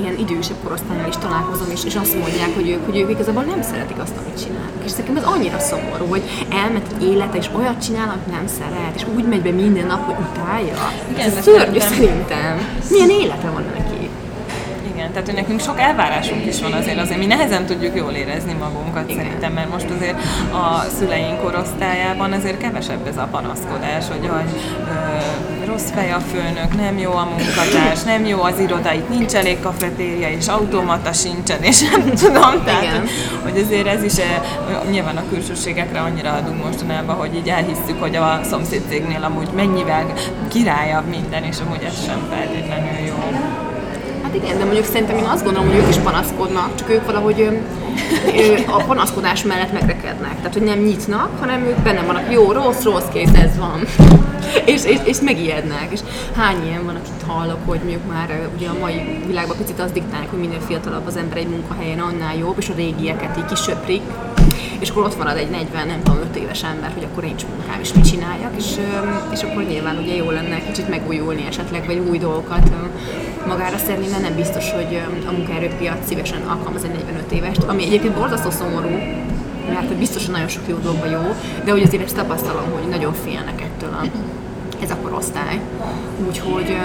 ilyen 0.00 0.18
idősebb 0.18 0.56
korosztályon 0.62 1.08
is 1.08 1.16
találkozom, 1.16 1.66
és, 1.70 1.84
és 1.84 1.94
azt 1.94 2.18
mondják, 2.18 2.54
hogy 2.54 2.68
ők, 2.68 2.84
hogy 2.84 2.98
ők 2.98 3.10
igazából 3.10 3.42
nem 3.42 3.62
szeretik 3.62 3.98
azt, 3.98 4.14
amit 4.20 4.42
csinálnak. 4.42 4.84
És 4.84 4.92
nekem 4.94 5.16
ez 5.16 5.24
annyira 5.24 5.58
szomorú, 5.58 6.06
hogy 6.06 6.22
elment 6.62 6.86
egy 6.94 7.02
élete, 7.02 7.36
és 7.36 7.48
olyat 7.56 7.82
csinál, 7.84 8.08
amit 8.08 8.36
nem 8.36 8.46
szeret, 8.46 8.94
és 8.94 9.04
úgy 9.14 9.24
megy 9.24 9.42
be 9.42 9.50
minden 9.50 9.86
nap, 9.86 10.04
hogy 10.06 10.16
utálja. 10.30 10.92
Igen, 11.10 11.26
ez 11.26 11.42
szörnyű 11.42 11.78
szerintem. 11.78 12.54
Milyen 12.90 13.10
élete 13.10 13.50
van 13.50 13.64
neki? 13.74 14.08
Igen, 14.92 15.10
tehát 15.10 15.26
hogy 15.26 15.34
nekünk 15.34 15.60
sok 15.60 15.80
elvárásunk 15.80 16.46
is 16.46 16.60
van 16.60 16.72
azért, 16.72 16.98
azért 16.98 17.18
mi 17.18 17.26
nehezen 17.26 17.66
tudjuk 17.66 17.96
jól 17.96 18.12
érezni 18.12 18.52
magunkat 18.52 19.10
Igen. 19.10 19.22
szerintem, 19.22 19.52
mert 19.52 19.70
most 19.70 19.90
azért 19.96 20.18
a 20.52 20.84
szüleink 20.98 21.40
korosztályában 21.40 22.32
azért 22.32 22.58
kevesebb 22.58 23.06
ez 23.06 23.16
a 23.16 23.28
panaszkodás, 23.30 24.04
hogy, 24.08 24.28
hogy 24.28 24.50
ö, 24.84 25.57
rossz 25.68 25.90
fej 25.90 26.12
a 26.12 26.20
főnök, 26.20 26.76
nem 26.76 26.98
jó 26.98 27.12
a 27.12 27.24
munkatárs, 27.24 28.02
nem 28.02 28.26
jó 28.26 28.42
az 28.42 28.58
iroda, 28.58 28.92
itt 28.92 29.08
nincs 29.08 29.32
elég 29.32 29.60
kafetéria, 29.60 30.28
és 30.28 30.46
automata 30.46 31.12
sincsen, 31.12 31.62
és 31.62 31.80
nem 31.80 32.02
tudom, 32.24 32.64
tehát 32.64 32.82
Igen. 32.82 33.06
hogy 33.42 33.58
azért 33.64 33.86
ez 33.86 34.02
is 34.02 34.12
nyilván 34.90 35.16
a 35.16 35.22
külsőségekre 35.28 36.00
annyira 36.00 36.32
adunk 36.32 36.64
mostanában, 36.64 37.16
hogy 37.16 37.34
így 37.34 37.48
elhisszük, 37.48 38.00
hogy 38.00 38.16
a 38.16 38.40
szomszédcégnél 38.50 39.24
amúgy 39.24 39.48
mennyivel 39.54 40.12
királyabb 40.48 41.06
minden, 41.06 41.42
és 41.42 41.56
amúgy 41.66 41.82
ez 41.82 42.04
sem 42.04 42.26
feltétlenül 42.30 43.06
jó. 43.06 43.14
Hát 44.22 44.34
igen, 44.34 44.58
de 44.58 44.64
mondjuk 44.64 44.84
szerintem 44.84 45.16
én 45.16 45.24
azt 45.24 45.44
gondolom, 45.44 45.68
hogy 45.68 45.78
ők 45.78 45.88
is 45.88 45.96
panaszkodnak, 45.96 46.74
csak 46.74 46.90
ők 46.90 47.06
valahogy 47.06 47.40
ö, 47.40 47.50
ö, 48.36 48.56
a 48.66 48.82
panaszkodás 48.86 49.42
mellett 49.42 49.72
megrekednek. 49.72 50.36
Tehát, 50.36 50.52
hogy 50.52 50.62
nem 50.62 50.78
nyitnak, 50.78 51.30
hanem 51.40 51.60
ők 51.62 51.78
benne 51.78 52.00
vannak, 52.00 52.32
jó, 52.32 52.52
rossz, 52.52 52.82
rossz 52.82 53.08
kész, 53.12 53.32
ez 53.32 53.58
van. 53.58 53.80
És, 54.64 54.84
és, 54.84 54.98
és 55.04 55.20
megijednek. 55.20 55.88
És 55.92 56.00
hány 56.36 56.66
ilyen 56.66 56.84
van, 56.84 56.96
akit 56.96 57.22
hallok, 57.26 57.58
hogy 57.66 57.78
mondjuk 57.78 58.06
már 58.08 58.48
ugye 58.56 58.68
a 58.68 58.78
mai 58.80 59.22
világban 59.26 59.56
picit 59.56 59.80
azt 59.80 59.92
diktálják, 59.92 60.30
hogy 60.30 60.38
minél 60.38 60.60
fiatalabb 60.60 61.06
az 61.06 61.16
ember 61.16 61.36
egy 61.36 61.48
munkahelyen, 61.48 61.98
annál 61.98 62.36
jobb, 62.36 62.58
és 62.58 62.68
a 62.68 62.74
régieket 62.76 63.36
így 63.36 63.44
kisöprik, 63.44 64.02
és 64.78 64.90
akkor 64.90 65.04
ott 65.04 65.18
marad 65.18 65.36
egy 65.36 65.50
40, 65.50 65.86
nem 65.86 66.02
tudom, 66.02 66.20
5 66.20 66.36
éves 66.36 66.62
ember, 66.62 66.92
hogy 66.94 67.06
akkor 67.10 67.22
nincs 67.22 67.44
munkám, 67.46 67.80
és 67.80 67.92
mit 67.92 68.08
csináljak, 68.08 68.52
és, 68.56 68.76
és 69.32 69.42
akkor 69.42 69.62
nyilván 69.62 69.96
ugye 69.96 70.14
jó 70.14 70.30
lenne 70.30 70.60
kicsit 70.66 70.88
megújulni 70.88 71.46
esetleg, 71.46 71.86
vagy 71.86 71.98
új 71.98 72.18
dolgokat 72.18 72.70
magára 73.46 73.76
szerni, 73.76 74.08
mert 74.08 74.22
nem 74.22 74.34
biztos, 74.34 74.70
hogy 74.72 75.02
a 75.26 75.32
munkaerőpiac 75.32 76.06
szívesen 76.06 76.42
alkalmaz 76.46 76.84
egy 76.84 76.90
45 76.90 77.32
évest, 77.32 77.62
ami 77.62 77.84
egyébként 77.84 78.14
borzasztó 78.14 78.50
szomorú, 78.50 78.98
mert 79.74 79.86
hogy 79.86 79.96
biztosan 79.96 80.30
nagyon 80.30 80.48
sok 80.48 80.62
jó 80.66 80.76
dolgban 80.76 81.10
jó, 81.10 81.34
de 81.64 81.70
hogy 81.70 81.82
azért 81.82 82.02
ezt 82.02 82.16
tapasztalom, 82.16 82.70
hogy 82.72 82.88
nagyon 82.88 83.12
félnek 83.24 83.60
ettől 83.60 83.90
a, 83.92 84.04
ez 84.82 84.90
a 84.90 84.96
korosztály. 84.96 85.60
Úgyhogy 86.26 86.76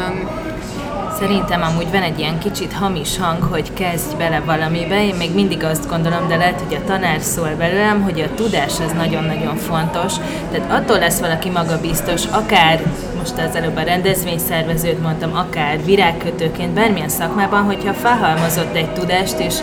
Szerintem 1.19 1.61
amúgy 1.61 1.91
van 1.91 2.01
egy 2.01 2.19
ilyen 2.19 2.39
kicsit 2.39 2.73
hamis 2.73 3.17
hang, 3.17 3.43
hogy 3.43 3.73
kezdj 3.73 4.15
bele 4.15 4.39
valamibe. 4.45 5.05
Én 5.05 5.15
még 5.15 5.33
mindig 5.33 5.63
azt 5.63 5.89
gondolom, 5.89 6.27
de 6.27 6.35
lehet, 6.35 6.61
hogy 6.61 6.75
a 6.75 6.85
tanár 6.85 7.21
szól 7.21 7.49
belőlem, 7.57 8.01
hogy 8.01 8.21
a 8.21 8.33
tudás 8.33 8.79
az 8.79 8.91
nagyon-nagyon 8.91 9.55
fontos. 9.55 10.13
Tehát 10.51 10.71
attól 10.71 10.99
lesz 10.99 11.19
valaki 11.19 11.49
magabiztos, 11.49 12.25
akár 12.25 12.81
most 13.17 13.37
az 13.37 13.55
előbb 13.55 13.75
a 13.75 13.81
rendezvényszervezőt 13.81 15.01
mondtam, 15.01 15.35
akár 15.35 15.85
virágkötőként, 15.85 16.73
bármilyen 16.73 17.09
szakmában, 17.09 17.63
hogyha 17.63 17.93
felhalmozott 17.93 18.75
egy 18.75 18.93
tudást, 18.93 19.39
és 19.39 19.55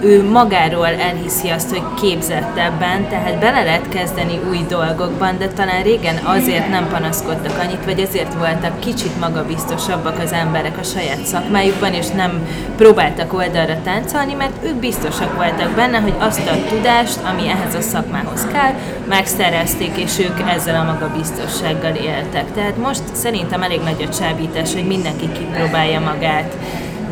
ő 0.00 0.30
magáról 0.30 0.86
elhiszi 0.86 1.48
azt, 1.48 1.70
hogy 1.70 1.82
képzettebben, 2.00 3.08
tehát 3.08 3.38
bele 3.38 3.62
lehet 3.62 3.88
kezdeni 3.88 4.40
új 4.48 4.64
dolgokban, 4.68 5.38
de 5.38 5.48
talán 5.48 5.82
régen 5.82 6.16
azért 6.24 6.68
nem 6.68 6.88
panaszkodtak 6.88 7.58
annyit, 7.58 7.84
vagy 7.84 8.00
azért 8.00 8.34
voltak 8.34 8.80
kicsit 8.80 9.20
magabiztosabbak 9.20 10.18
az 10.18 10.32
emberek 10.32 10.78
a 10.78 10.82
saját 10.82 11.24
szakmájukban, 11.24 11.92
és 11.92 12.08
nem 12.08 12.46
próbáltak 12.76 13.32
oldalra 13.32 13.82
táncolni, 13.84 14.34
mert 14.34 14.64
ők 14.64 14.74
biztosak 14.74 15.36
voltak 15.36 15.70
benne, 15.74 15.98
hogy 15.98 16.14
azt 16.18 16.48
a 16.48 16.68
tudást, 16.68 17.18
ami 17.32 17.48
ehhez 17.48 17.74
a 17.74 17.80
szakmához 17.80 18.46
kell, 18.52 18.72
megszerezték, 19.08 19.96
és 19.96 20.18
ők 20.18 20.40
ezzel 20.48 20.80
a 20.80 20.92
magabiztossággal 20.92 21.94
éltek. 21.94 22.52
Tehát 22.54 22.76
most 22.76 23.02
szerintem 23.12 23.62
elég 23.62 23.80
nagy 23.80 24.08
a 24.10 24.14
csábítás, 24.14 24.72
hogy 24.72 24.86
mindenki 24.86 25.28
kipróbálja 25.32 26.00
magát 26.00 26.56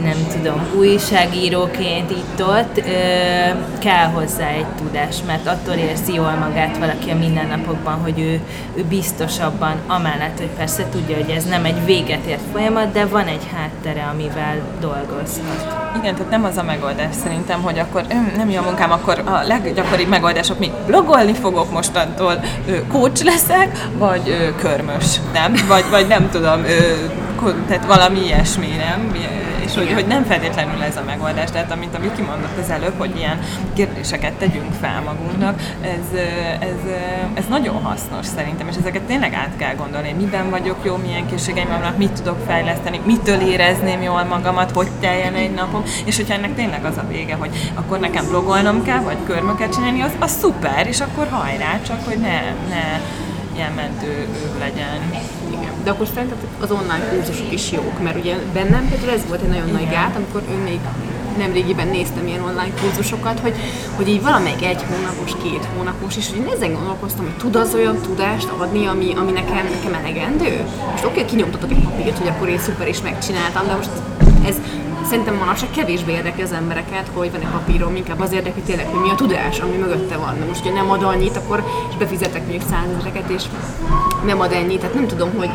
nem 0.02 0.26
tudom, 0.32 0.66
újságíróként 0.76 2.10
itt-ott, 2.10 2.82
kell 3.78 4.06
hozzá 4.06 4.48
egy 4.48 4.66
tudás, 4.66 5.16
mert 5.26 5.46
attól 5.46 5.74
érzi 5.74 6.14
jól 6.14 6.34
magát 6.40 6.78
valaki 6.78 7.10
a 7.10 7.14
mindennapokban, 7.16 7.94
hogy 7.94 8.20
ő, 8.20 8.40
ő 8.74 8.84
biztosabban, 8.88 9.74
amellett, 9.86 10.38
hogy 10.38 10.50
persze 10.56 10.88
tudja, 10.92 11.16
hogy 11.16 11.30
ez 11.30 11.44
nem 11.44 11.64
egy 11.64 11.84
véget 11.84 12.26
ért 12.26 12.40
folyamat, 12.52 12.92
de 12.92 13.06
van 13.06 13.26
egy 13.26 13.46
háttere, 13.54 14.08
amivel 14.12 14.56
dolgozhat. 14.80 15.82
Igen, 15.98 16.14
tehát 16.14 16.30
nem 16.30 16.44
az 16.44 16.56
a 16.56 16.62
megoldás 16.62 17.14
szerintem, 17.22 17.62
hogy 17.62 17.78
akkor 17.78 18.04
nem 18.36 18.50
jó 18.50 18.60
a 18.60 18.64
munkám, 18.64 18.92
akkor 18.92 19.22
a 19.24 19.42
leggyakoribb 19.46 20.08
megoldások 20.08 20.58
mi 20.58 20.72
blogolni 20.86 21.32
fogok 21.32 21.72
mostantól, 21.72 22.44
coach 22.88 23.24
leszek, 23.24 23.88
vagy 23.98 24.52
körmös, 24.60 25.20
nem? 25.32 25.54
Vagy, 25.68 25.84
vagy 25.90 26.06
nem 26.06 26.30
tudom, 26.30 26.62
tehát 27.68 27.86
valami 27.86 28.24
ilyesmi, 28.24 28.68
nem? 28.76 29.12
És 29.74 29.80
hogy, 29.80 29.92
hogy 29.92 30.06
nem 30.06 30.24
feltétlenül 30.24 30.82
ez 30.82 30.96
a 30.96 31.02
megoldás. 31.06 31.50
Tehát 31.50 31.72
amit, 31.72 31.94
amit 31.94 32.14
kimondott 32.14 32.58
az 32.62 32.70
előbb, 32.70 32.98
hogy 32.98 33.16
ilyen 33.16 33.38
kérdéseket 33.74 34.32
tegyünk 34.32 34.72
fel 34.80 35.02
magunknak, 35.04 35.60
ez, 35.80 36.18
ez, 36.60 36.92
ez 37.34 37.44
nagyon 37.48 37.82
hasznos 37.82 38.26
szerintem, 38.26 38.68
és 38.68 38.76
ezeket 38.76 39.02
tényleg 39.02 39.32
át 39.32 39.56
kell 39.56 39.74
gondolni, 39.74 40.12
miben 40.12 40.50
vagyok 40.50 40.76
jó, 40.82 40.96
milyen 40.96 41.26
készségeim 41.26 41.68
vannak, 41.68 41.96
mit 41.96 42.12
tudok 42.12 42.38
fejleszteni, 42.46 43.00
mitől 43.04 43.40
érezném 43.40 44.02
jól 44.02 44.24
magamat, 44.24 44.70
hogy 44.70 44.88
teljen 45.00 45.34
egy 45.34 45.54
napom, 45.54 45.82
és 46.04 46.16
hogyha 46.16 46.34
ennek 46.34 46.54
tényleg 46.54 46.84
az 46.84 46.96
a 46.96 47.06
vége, 47.08 47.34
hogy 47.34 47.70
akkor 47.74 47.98
nekem 47.98 48.26
blogolnom 48.28 48.82
kell, 48.82 49.00
vagy 49.00 49.18
körmöket 49.26 49.74
csinálni, 49.74 50.00
az, 50.00 50.12
az 50.18 50.36
szuper, 50.40 50.86
és 50.86 51.00
akkor 51.00 51.28
hajrá, 51.30 51.80
csak 51.86 52.04
hogy 52.04 52.18
ne, 52.18 52.40
ne 52.68 53.00
ilyen 53.54 53.72
mentő 53.72 54.28
legyen. 54.58 55.00
Igen. 55.48 55.72
De 55.84 55.90
akkor 55.90 56.06
szerinted 56.14 56.38
az 56.60 56.70
online 56.70 57.04
kurzusok 57.10 57.52
is 57.52 57.72
jók, 57.72 58.02
mert 58.02 58.16
ugye 58.16 58.36
bennem 58.52 58.88
például 58.88 59.10
ez 59.10 59.26
volt 59.28 59.40
egy 59.40 59.48
nagyon 59.48 59.68
Igen. 59.68 59.80
nagy 59.80 59.90
gát, 59.90 60.16
amikor 60.16 60.42
ő 60.50 60.62
még 60.62 60.78
nemrégiben 61.36 61.88
néztem 61.88 62.26
ilyen 62.26 62.40
online 62.40 62.74
kurzusokat, 62.80 63.40
hogy, 63.40 63.54
hogy 63.96 64.08
így 64.08 64.22
valamelyik 64.22 64.64
egy 64.64 64.82
hónapos, 64.82 65.32
két 65.42 65.68
hónapos, 65.76 66.16
és 66.16 66.30
hogy 66.30 66.52
ezen 66.54 66.72
gondolkoztam, 66.72 67.24
hogy 67.24 67.36
tud 67.36 67.56
az 67.56 67.74
olyan 67.74 68.00
tudást 68.00 68.48
adni, 68.58 68.86
ami, 68.86 69.14
ami 69.16 69.32
nekem, 69.32 69.54
nekem 69.54 69.94
elegendő? 70.04 70.64
Most 70.90 71.04
oké, 71.04 71.14
okay, 71.14 71.24
kinyomtatok 71.24 71.70
egy 71.70 71.84
papírt, 71.84 72.18
hogy 72.18 72.28
akkor 72.28 72.48
én 72.48 72.58
szuper 72.58 72.88
is 72.88 73.00
megcsináltam, 73.00 73.66
de 73.66 73.74
most 73.74 73.90
ez 74.46 74.56
szerintem 75.04 75.34
manapság 75.34 75.70
kevésbé 75.70 76.12
érdekli 76.12 76.42
az 76.42 76.52
embereket, 76.52 77.10
hogy 77.14 77.30
van 77.30 77.40
egy 77.40 77.46
papírom, 77.46 77.96
inkább 77.96 78.20
az 78.20 78.32
érdekli 78.32 78.62
tényleg, 78.62 78.86
hogy 78.86 79.00
mi 79.00 79.10
a 79.10 79.14
tudás, 79.14 79.58
ami 79.58 79.76
mögötte 79.76 80.16
van. 80.16 80.36
Most, 80.48 80.62
hogy 80.62 80.72
nem 80.72 80.90
ad 80.90 81.02
annyit, 81.02 81.36
akkor 81.36 81.64
és 81.90 81.96
befizetek 81.96 82.40
mondjuk 82.40 82.70
százezreket, 82.70 83.30
és 83.30 83.42
nem 84.24 84.40
ad 84.40 84.52
ennyit. 84.52 84.80
Tehát 84.80 84.94
nem 84.94 85.06
tudom, 85.06 85.30
hogy 85.36 85.50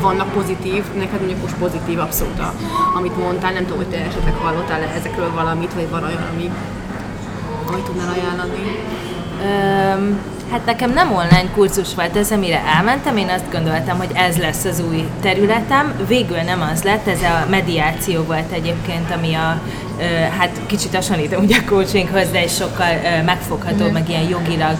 vannak 0.00 0.32
pozitív, 0.32 0.84
neked 0.96 1.18
mondjuk 1.18 1.40
most 1.40 1.54
pozitív 1.54 1.98
abszolút, 1.98 2.38
a, 2.38 2.54
amit 2.96 3.16
mondtál, 3.16 3.52
nem 3.52 3.62
tudom, 3.62 3.76
hogy 3.76 3.88
te 3.88 3.96
esetleg 3.96 4.34
hallottál 4.34 4.80
-e 4.80 4.94
ezekről 4.96 5.30
valamit, 5.34 5.74
vagy 5.74 5.90
van 5.90 6.04
olyan, 6.04 6.28
ami, 6.32 6.50
amit 7.66 7.84
tudnál 7.84 8.08
ajánlani. 8.12 8.60
Um, 9.42 10.31
Hát 10.52 10.64
nekem 10.64 10.92
nem 10.92 11.12
online 11.12 11.50
kurzus 11.54 11.94
volt 11.94 12.16
ez, 12.16 12.30
amire 12.30 12.62
elmentem, 12.76 13.16
én 13.16 13.28
azt 13.28 13.52
gondoltam, 13.52 13.98
hogy 13.98 14.10
ez 14.14 14.36
lesz 14.36 14.64
az 14.64 14.82
új 14.90 15.04
területem. 15.20 15.94
Végül 16.08 16.40
nem 16.40 16.68
az 16.72 16.82
lett, 16.82 17.06
ez 17.06 17.22
a 17.22 17.46
mediáció 17.50 18.22
volt 18.22 18.52
egyébként, 18.52 19.10
ami 19.10 19.34
a, 19.34 19.60
hát 20.38 20.60
kicsit 20.66 20.94
hasonlítom 20.94 21.42
ugye 21.42 21.56
a 21.56 21.64
coachinghoz, 21.64 22.30
de 22.30 22.38
egy 22.38 22.50
sokkal 22.50 22.86
megfogható, 23.24 23.88
mm. 23.88 23.92
meg 23.92 24.08
ilyen 24.08 24.28
jogilag 24.28 24.76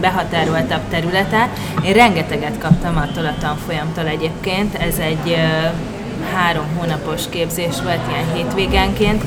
behatároltabb 0.00 0.88
területe. 0.90 1.48
Én 1.84 1.92
rengeteget 1.92 2.58
kaptam 2.58 2.96
attól 2.96 3.26
a 3.26 3.34
tanfolyamtól 3.40 4.06
egyébként, 4.06 4.74
ez 4.74 4.98
egy 4.98 5.36
három 6.34 6.64
hónapos 6.78 7.22
képzés 7.30 7.74
volt 7.82 8.00
ilyen 8.10 8.34
hétvégenként. 8.34 9.24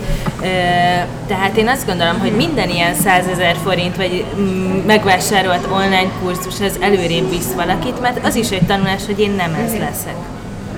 Tehát 1.28 1.58
én 1.58 1.68
azt 1.68 1.86
gondolom, 1.86 2.20
hogy 2.20 2.32
minden 2.32 2.70
ilyen 2.70 2.94
100 2.94 3.28
ezer 3.28 3.56
forint 3.64 3.96
vagy 3.96 4.26
mm, 4.40 4.86
megvásárolt 4.86 5.68
online 5.72 6.10
kurzus 6.22 6.60
az 6.62 6.78
előrébb 6.80 7.30
visz 7.30 7.54
valakit, 7.56 8.02
mert 8.02 8.26
az 8.26 8.36
is 8.36 8.50
egy 8.50 8.66
tanulás, 8.66 9.06
hogy 9.06 9.20
én 9.20 9.32
nem 9.32 9.54
ez 9.54 9.72
leszek. 9.72 10.16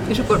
És 0.08 0.18
akkor 0.18 0.40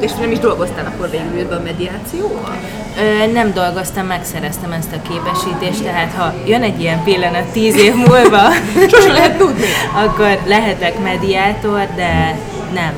és 0.00 0.12
nem 0.20 0.30
is 0.30 0.38
dolgoztál 0.38 0.86
akkor 0.94 1.10
végül 1.10 1.52
a 1.52 1.60
mediációval? 1.64 2.56
Ö, 2.98 3.32
nem 3.32 3.52
dolgoztam, 3.52 4.06
megszereztem 4.06 4.72
ezt 4.72 4.92
a 4.92 5.08
képesítést, 5.08 5.82
tehát 5.82 6.12
ha 6.12 6.34
jön 6.46 6.62
egy 6.62 6.80
ilyen 6.80 7.02
pillanat 7.04 7.44
tíz 7.44 7.76
év 7.76 7.94
múlva, 7.94 8.40
sosem 8.90 9.12
lehet 9.12 9.38
tudni, 9.38 9.66
akkor 9.94 10.38
lehetek 10.46 11.02
mediátor, 11.02 11.88
de 11.96 12.38
nem 12.74 12.92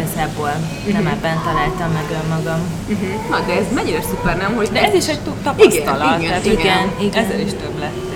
igazából 0.00 0.52
uh-huh. 0.78 0.92
nem 0.92 1.06
ebben 1.06 1.42
találtam 1.44 1.90
meg 1.92 2.04
önmagam. 2.22 2.60
Uh-huh. 2.88 3.30
Na, 3.30 3.40
de 3.46 3.52
ez 3.52 3.66
mennyire 3.74 4.02
szuper, 4.02 4.36
nem? 4.36 4.54
Hogy 4.54 4.68
de 4.72 4.82
ez 4.82 4.94
is 4.94 5.06
egy 5.08 5.20
tapasztalat. 5.42 6.20
Igen, 6.20 6.40
igen, 6.44 6.58
igen, 6.58 6.90
igen. 7.00 7.24
Ezzel 7.24 7.40
is 7.40 7.50
több 7.50 7.78
lettél. 7.78 8.08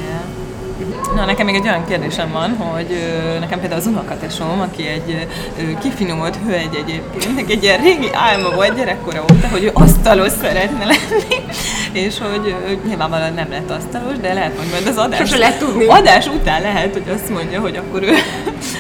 Na, 1.14 1.24
nekem 1.24 1.46
még 1.46 1.54
egy 1.54 1.66
olyan 1.66 1.86
kérdésem 1.86 2.30
van, 2.32 2.56
hogy 2.56 2.86
ö, 2.90 3.38
nekem 3.38 3.60
például 3.60 3.80
az 3.80 3.86
unokatesom, 3.86 4.60
aki 4.60 4.86
egy 4.86 5.26
ö, 5.58 5.78
kifinomult 5.78 6.38
hölgy 6.46 6.74
egyébként, 6.74 7.50
egy 7.50 7.62
ilyen 7.62 7.80
régi 7.80 8.10
álma 8.12 8.50
volt 8.50 8.76
gyerekkora 8.76 9.22
óta, 9.22 9.48
hogy 9.50 9.64
ő 9.64 9.70
asztalos 9.72 10.32
szeretne 10.40 10.84
lenni, 10.84 11.44
és 11.92 12.18
hogy 12.18 12.54
ö, 12.68 12.88
nyilvánvalóan 12.88 13.34
nem 13.34 13.50
lett 13.50 13.70
asztalos, 13.70 14.16
de 14.16 14.32
lehet, 14.32 14.56
hogy 14.56 14.68
majd 14.70 14.86
az 14.86 14.96
adás, 14.96 15.30
lehet 15.30 15.58
tudni. 15.58 15.86
adás 15.86 16.26
után 16.26 16.62
lehet, 16.62 16.92
hogy 16.92 17.14
azt 17.14 17.28
mondja, 17.28 17.60
hogy 17.60 17.76
akkor 17.76 18.02
ő, 18.02 18.12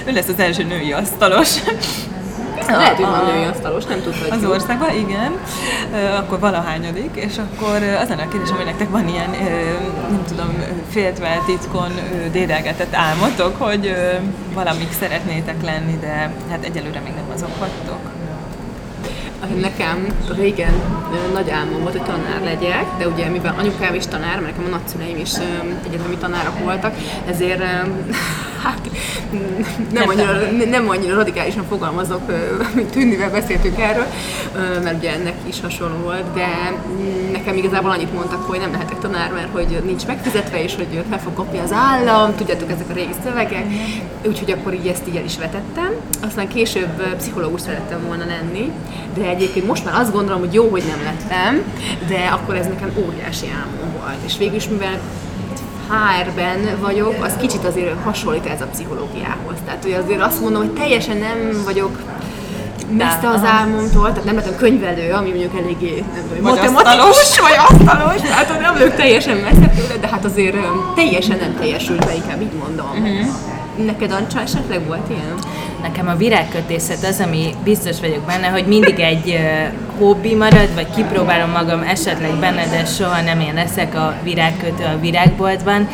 ő 0.06 0.12
lesz 0.12 0.28
az 0.28 0.38
első 0.38 0.62
női 0.62 0.92
asztalos. 0.92 1.54
Lehet, 2.66 2.96
hogy 2.96 3.04
van 3.04 3.24
női 3.24 3.44
asztalos, 3.44 3.84
nem 3.84 4.02
tudhatjuk. 4.02 4.32
Az 4.32 4.44
országban, 4.44 4.90
igen. 4.96 5.32
Akkor 6.18 6.38
valahányadik, 6.38 7.10
és 7.14 7.38
akkor 7.38 7.82
az 8.02 8.08
lenne 8.08 8.22
a 8.22 8.28
kérdésem, 8.28 8.56
hogy 8.56 8.64
nektek 8.64 8.90
van 8.90 9.08
ilyen, 9.08 9.30
nem 10.10 10.24
tudom, 10.28 10.62
féltve 10.90 11.42
titkon 11.46 11.92
dédelgetett 12.32 12.94
álmotok, 12.94 13.62
hogy 13.62 13.94
valamik 14.54 14.92
szeretnétek 14.92 15.62
lenni, 15.62 15.98
de 16.00 16.32
hát 16.50 16.64
egyelőre 16.64 17.00
még 17.00 17.12
nem 17.14 17.30
azok 17.34 17.58
vagytok. 17.58 18.13
Nekem 19.60 20.06
régen 20.36 20.72
nagy 21.32 21.50
álmom 21.50 21.80
volt, 21.80 21.96
hogy 21.96 22.06
tanár 22.06 22.42
legyek, 22.44 22.84
de 22.98 23.08
ugye 23.08 23.28
mivel 23.28 23.54
anyukám 23.58 23.94
is 23.94 24.06
tanár, 24.06 24.40
mert 24.40 24.56
nekem 24.56 24.72
a 24.72 24.76
nagyszüleim 24.76 25.16
is 25.16 25.32
egyetemi 25.86 26.16
tanárok 26.16 26.58
voltak, 26.58 26.94
ezért 27.26 27.62
hát 28.64 28.80
nem 29.92 30.08
annyira, 30.08 30.32
nem 30.70 30.88
annyira 30.88 31.14
radikálisan 31.14 31.64
fogalmazok, 31.68 32.20
mint 32.74 32.90
Tündivel 32.90 33.30
beszéltünk 33.30 33.78
erről, 33.80 34.06
mert 34.82 34.96
ugye 34.96 35.12
ennek 35.12 35.34
is 35.48 35.60
hasonló 35.60 35.96
volt, 36.02 36.24
de 36.34 36.72
nekem 37.32 37.56
igazából 37.56 37.90
annyit 37.90 38.12
mondtak, 38.12 38.42
hogy 38.42 38.58
nem 38.58 38.72
lehetek 38.72 38.98
tanár, 38.98 39.32
mert 39.32 39.48
hogy 39.52 39.82
nincs 39.84 40.06
megfizetve, 40.06 40.62
és 40.62 40.74
hogy 40.74 41.04
fel 41.10 41.20
fog 41.20 41.34
kapni 41.34 41.58
az 41.58 41.72
állam, 41.72 42.34
tudjátok, 42.34 42.70
ezek 42.70 42.90
a 42.90 42.92
régi 42.92 43.14
szövegek, 43.24 43.64
úgyhogy 44.26 44.50
akkor 44.50 44.74
így 44.74 44.86
ezt 44.86 45.08
így 45.08 45.16
el 45.16 45.24
is 45.24 45.38
vetettem. 45.38 45.90
Aztán 46.22 46.48
később 46.48 47.16
pszichológus 47.16 47.60
szerettem 47.60 48.00
volna 48.06 48.24
lenni, 48.24 48.72
de 49.14 49.24
egyébként 49.34 49.66
most 49.66 49.84
már 49.84 49.94
azt 49.94 50.12
gondolom, 50.12 50.40
hogy 50.40 50.54
jó, 50.54 50.68
hogy 50.68 50.82
nem 50.88 51.00
lettem, 51.04 51.62
de 52.08 52.28
akkor 52.32 52.54
ez 52.54 52.66
nekem 52.66 52.92
óriási 53.06 53.46
álmom 53.60 53.92
volt. 54.00 54.18
És 54.26 54.38
végül 54.38 54.56
is, 54.56 54.68
mivel 54.68 54.98
HR-ben 55.88 56.78
vagyok, 56.80 57.14
az 57.24 57.32
kicsit 57.40 57.64
azért 57.64 58.02
hasonlít 58.04 58.46
ez 58.46 58.60
a 58.60 58.66
pszichológiához. 58.66 59.56
Tehát, 59.64 59.82
hogy 59.82 59.92
azért 59.92 60.20
azt 60.20 60.40
mondom, 60.40 60.62
hogy 60.62 60.72
teljesen 60.72 61.16
nem 61.16 61.62
vagyok 61.64 61.98
messze 62.90 63.28
az 63.28 63.44
álmomtól, 63.44 64.08
tehát 64.08 64.24
nem 64.24 64.34
lettem 64.34 64.56
könyvelő, 64.56 65.12
ami 65.12 65.28
mondjuk 65.28 65.58
eléggé 65.60 66.04
nem 66.14 66.22
tudom, 66.28 66.42
matematikus 66.42 67.38
vagy 67.38 67.56
asztalos, 67.68 68.20
tehát 68.20 68.60
nem 68.60 68.72
vagyok 68.72 68.94
teljesen 68.94 69.36
messze 69.36 69.72
tőle, 69.76 69.96
de 70.00 70.08
hát 70.08 70.24
azért 70.24 70.56
teljesen 70.94 71.38
nem 71.38 71.56
teljesült 71.58 72.04
be, 72.04 72.14
inkább 72.14 72.40
így 72.40 72.52
mondom. 72.62 72.90
Uh-huh. 72.90 73.86
Neked 73.86 74.12
Ancsa 74.12 74.40
esetleg 74.40 74.86
volt 74.86 75.08
ilyen? 75.08 75.34
Nekem 75.84 76.08
a 76.08 76.14
virágkötészet 76.16 77.04
az, 77.04 77.20
ami 77.20 77.54
biztos 77.64 78.00
vagyok 78.00 78.22
benne, 78.26 78.46
hogy 78.46 78.66
mindig 78.66 79.00
egy 79.00 79.38
hobbi 79.98 80.34
marad, 80.34 80.74
vagy 80.74 80.86
kipróbálom 80.96 81.50
magam 81.50 81.82
esetleg 81.82 82.34
benne, 82.40 82.66
de 82.66 82.84
soha 82.84 83.20
nem 83.20 83.40
én 83.40 83.54
leszek 83.54 83.94
a 83.94 84.14
virágkötő 84.22 84.84
a 84.84 85.00
virágboltban. 85.00 85.88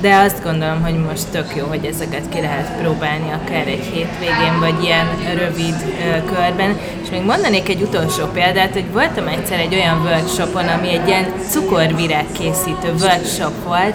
De 0.00 0.14
azt 0.14 0.42
gondolom, 0.42 0.82
hogy 0.82 0.94
most 1.08 1.28
tök 1.30 1.56
jó, 1.56 1.66
hogy 1.66 1.84
ezeket 1.84 2.28
ki 2.28 2.40
lehet 2.40 2.80
próbálni 2.80 3.30
akár 3.42 3.66
egy 3.66 3.84
hétvégén, 3.92 4.58
vagy 4.60 4.82
ilyen 4.82 5.06
rövid 5.34 5.74
körben. 6.34 6.78
És 7.02 7.10
még 7.10 7.24
mondanék 7.24 7.68
egy 7.68 7.82
utolsó 7.82 8.24
példát, 8.32 8.72
hogy 8.72 8.92
voltam 8.92 9.26
egyszer 9.26 9.58
egy 9.58 9.74
olyan 9.74 10.00
workshopon, 10.00 10.68
ami 10.68 10.88
egy 10.88 11.08
ilyen 11.08 11.26
cukorvirág 11.48 12.24
készítő 12.32 12.94
workshop 13.00 13.64
volt. 13.64 13.94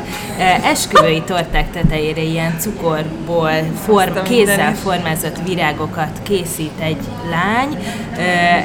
Esküvői 0.64 1.22
torták 1.22 1.72
tetejére 1.72 2.22
ilyen 2.22 2.56
cukorból 2.60 3.52
form, 3.86 4.24
kézzel 4.24 4.63
formázott 4.72 5.38
virágokat 5.46 6.20
készít 6.24 6.80
egy 6.80 7.02
lány. 7.30 7.78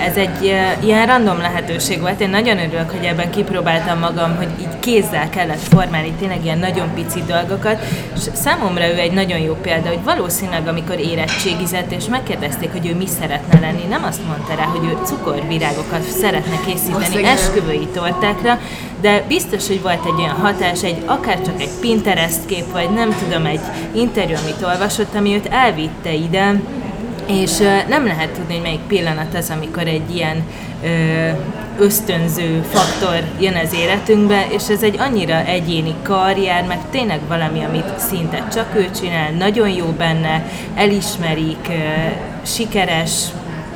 Ez 0.07 0.17
egy 0.17 0.55
ilyen 0.81 1.07
random 1.07 1.39
lehetőség 1.39 2.01
volt. 2.01 2.21
Én 2.21 2.29
nagyon 2.29 2.59
örülök, 2.59 2.91
hogy 2.91 3.05
ebben 3.05 3.31
kipróbáltam 3.31 3.99
magam, 3.99 4.37
hogy 4.37 4.49
így 4.61 4.79
kézzel 4.79 5.29
kellett 5.29 5.63
formálni 5.63 6.13
tényleg 6.19 6.45
ilyen 6.45 6.59
nagyon 6.59 6.95
pici 6.95 7.23
dolgokat, 7.27 7.85
és 8.15 8.21
számomra 8.33 8.87
ő 8.87 8.99
egy 8.99 9.13
nagyon 9.13 9.39
jó 9.39 9.55
példa, 9.55 9.89
hogy 9.89 10.05
valószínűleg 10.05 10.67
amikor 10.67 10.99
érettségizett, 10.99 11.93
és 11.93 12.05
megkérdezték, 12.05 12.73
hogy 12.73 12.87
ő 12.87 12.95
mi 12.95 13.07
szeretne 13.21 13.61
lenni, 13.61 13.85
nem 13.89 14.05
azt 14.05 14.27
mondta 14.27 14.55
rá, 14.55 14.65
hogy 14.65 14.89
ő 14.89 14.97
cukorvirágokat 15.05 16.03
szeretne 16.03 16.61
készíteni 16.67 17.25
esküvői 17.25 17.87
tortákra, 17.87 18.59
de 19.01 19.25
biztos, 19.29 19.67
hogy 19.67 19.83
volt 19.83 20.05
egy 20.05 20.21
olyan 20.21 20.35
hatás, 20.35 20.83
egy 20.83 21.03
akár 21.07 21.41
csak 21.43 21.61
egy 21.61 21.71
Pinterest 21.81 22.47
kép, 22.47 22.73
vagy 22.73 22.91
nem 22.91 23.17
tudom, 23.23 23.47
egy 23.47 23.61
interjú, 23.93 24.37
amit 24.43 24.63
olvasott, 24.63 25.15
ami 25.15 25.35
őt 25.35 25.47
elvitte 25.47 26.13
ide, 26.13 26.61
és 27.27 27.59
nem 27.89 28.07
lehet 28.07 28.31
tudni, 28.31 28.53
hogy 28.53 28.63
melyik 28.63 28.81
pillanat 28.81 29.35
az, 29.35 29.51
amikor 29.51 29.87
egy 29.87 30.15
ilyen 30.15 30.45
ösztönző 31.79 32.65
faktor 32.71 33.23
jön 33.41 33.55
az 33.55 33.75
életünkbe, 33.75 34.47
és 34.51 34.69
ez 34.69 34.83
egy 34.83 34.99
annyira 34.99 35.45
egyéni 35.45 35.95
karrier, 36.03 36.65
meg 36.65 36.79
tényleg 36.91 37.21
valami, 37.29 37.65
amit 37.65 37.99
szinte 37.99 38.49
csak 38.53 38.67
ő 38.77 38.89
csinál, 39.01 39.31
nagyon 39.31 39.69
jó 39.69 39.87
benne, 39.87 40.45
elismerik, 40.75 41.69
sikeres, 42.43 43.25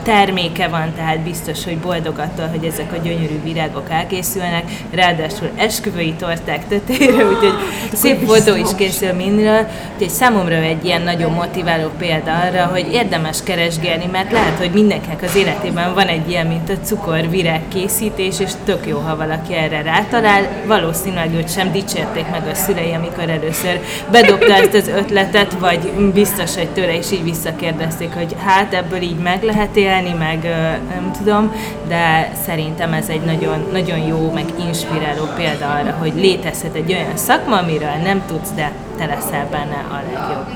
terméke 0.02 0.68
van, 0.68 0.92
tehát 0.96 1.20
biztos, 1.20 1.64
hogy 1.64 1.78
boldog 1.78 2.18
attól, 2.18 2.46
hogy 2.46 2.64
ezek 2.64 2.92
a 2.92 3.02
gyönyörű 3.02 3.42
virágok 3.42 3.86
elkészülnek, 3.90 4.64
ráadásul 4.90 5.50
esküvői 5.56 6.12
torták 6.12 6.68
tetére, 6.68 7.26
úgyhogy 7.26 7.54
szép 7.92 8.26
fotó 8.26 8.56
is 8.56 8.68
készül 8.76 9.12
mindről, 9.12 9.66
úgyhogy 9.94 10.10
számomra 10.10 10.54
egy 10.54 10.84
ilyen 10.84 11.02
nagyon 11.02 11.32
motiváló 11.32 11.88
példa 11.98 12.32
arra, 12.38 12.66
hogy 12.66 12.92
érdemes 12.92 13.42
keresgélni, 13.42 14.06
mert 14.12 14.32
lehet, 14.32 14.58
hogy 14.58 14.70
mindenkinek 14.70 15.22
az 15.22 15.36
életében 15.36 15.94
van 15.94 16.06
egy 16.06 16.30
ilyen, 16.30 16.46
mint 16.46 16.70
a 16.70 16.84
cukorvirág 16.84 17.60
készítés, 17.68 18.40
és 18.40 18.50
tök 18.64 18.86
jó, 18.86 18.98
ha 18.98 19.16
valaki 19.16 19.54
erre 19.54 19.82
rátalál. 19.82 20.48
Valószínűleg 20.66 21.34
őt 21.34 21.52
sem 21.52 21.72
dicsérték 21.72 22.30
meg 22.30 22.46
a 22.46 22.54
szülei, 22.54 22.92
amikor 22.92 23.28
először 23.28 23.80
bedobta 24.10 24.54
ezt 24.54 24.74
az 24.74 24.88
ötletet, 24.88 25.52
vagy 25.52 25.90
biztos, 26.14 26.54
hogy 26.54 26.68
tőle 26.68 26.94
is 26.96 27.12
így 27.12 27.24
visszakérdezték, 27.24 28.14
hogy 28.14 28.36
hát 28.44 28.74
ebből 28.74 29.00
így 29.00 29.18
meg 29.18 29.42
lehet 29.42 29.76
élni, 29.76 29.90
élni, 29.92 30.12
meg 30.18 30.42
nem 30.88 31.10
tudom, 31.18 31.52
de 31.88 32.32
szerintem 32.44 32.92
ez 32.92 33.08
egy 33.08 33.20
nagyon, 33.20 33.66
nagyon 33.72 33.98
jó, 33.98 34.30
meg 34.34 34.44
inspiráló 34.66 35.24
példa 35.36 35.66
arra, 35.70 35.96
hogy 35.98 36.12
létezhet 36.14 36.74
egy 36.74 36.92
olyan 36.92 37.16
szakma, 37.16 37.56
amiről 37.58 37.96
nem 38.02 38.22
tudsz, 38.26 38.50
de 38.54 38.72
te 38.96 39.06
leszel 39.06 39.46
benne 39.50 39.84
a 39.90 40.02
legjobb. 40.12 40.46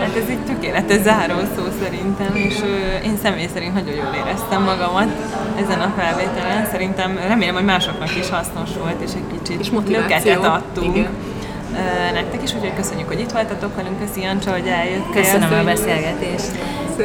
Hát 0.00 0.16
ez 0.16 0.28
egy 0.28 0.38
tökéletes 0.38 1.00
zárószó 1.00 1.62
szerintem, 1.82 2.36
és 2.36 2.54
én 3.04 3.18
személy 3.22 3.48
szerint 3.54 3.74
nagyon 3.74 3.94
jól 3.94 4.14
éreztem 4.26 4.62
magamat 4.62 5.08
ezen 5.64 5.80
a 5.80 5.92
felvételen. 5.98 6.68
Szerintem 6.70 7.18
remélem, 7.28 7.54
hogy 7.54 7.64
másoknak 7.64 8.16
is 8.16 8.30
hasznos 8.30 8.70
volt, 8.80 9.00
és 9.00 9.10
egy 9.14 9.38
kicsit 9.38 9.60
És 9.60 9.70
löketet 9.88 10.44
adtunk. 10.44 10.96
Igen. 10.96 11.10
Nektek 12.12 12.42
is, 12.42 12.54
úgyhogy 12.54 12.74
köszönjük, 12.76 13.08
hogy 13.08 13.20
itt 13.20 13.30
voltatok 13.30 13.76
velünk, 13.76 13.98
köszi 14.00 14.20
Jancsa, 14.20 14.50
hogy 14.50 14.66
eljöttél. 14.66 15.22
Köszönöm 15.22 15.58
a 15.60 15.64
beszélgetést. 15.64 16.50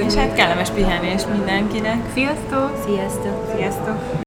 És 0.05 0.13
hát 0.13 0.35
kellemes 0.35 0.69
pihenés 0.69 1.25
mindenkinek. 1.25 2.11
Sziasztok! 2.13 2.83
Sziasztok! 2.85 3.51
Sziasztok! 3.55 4.25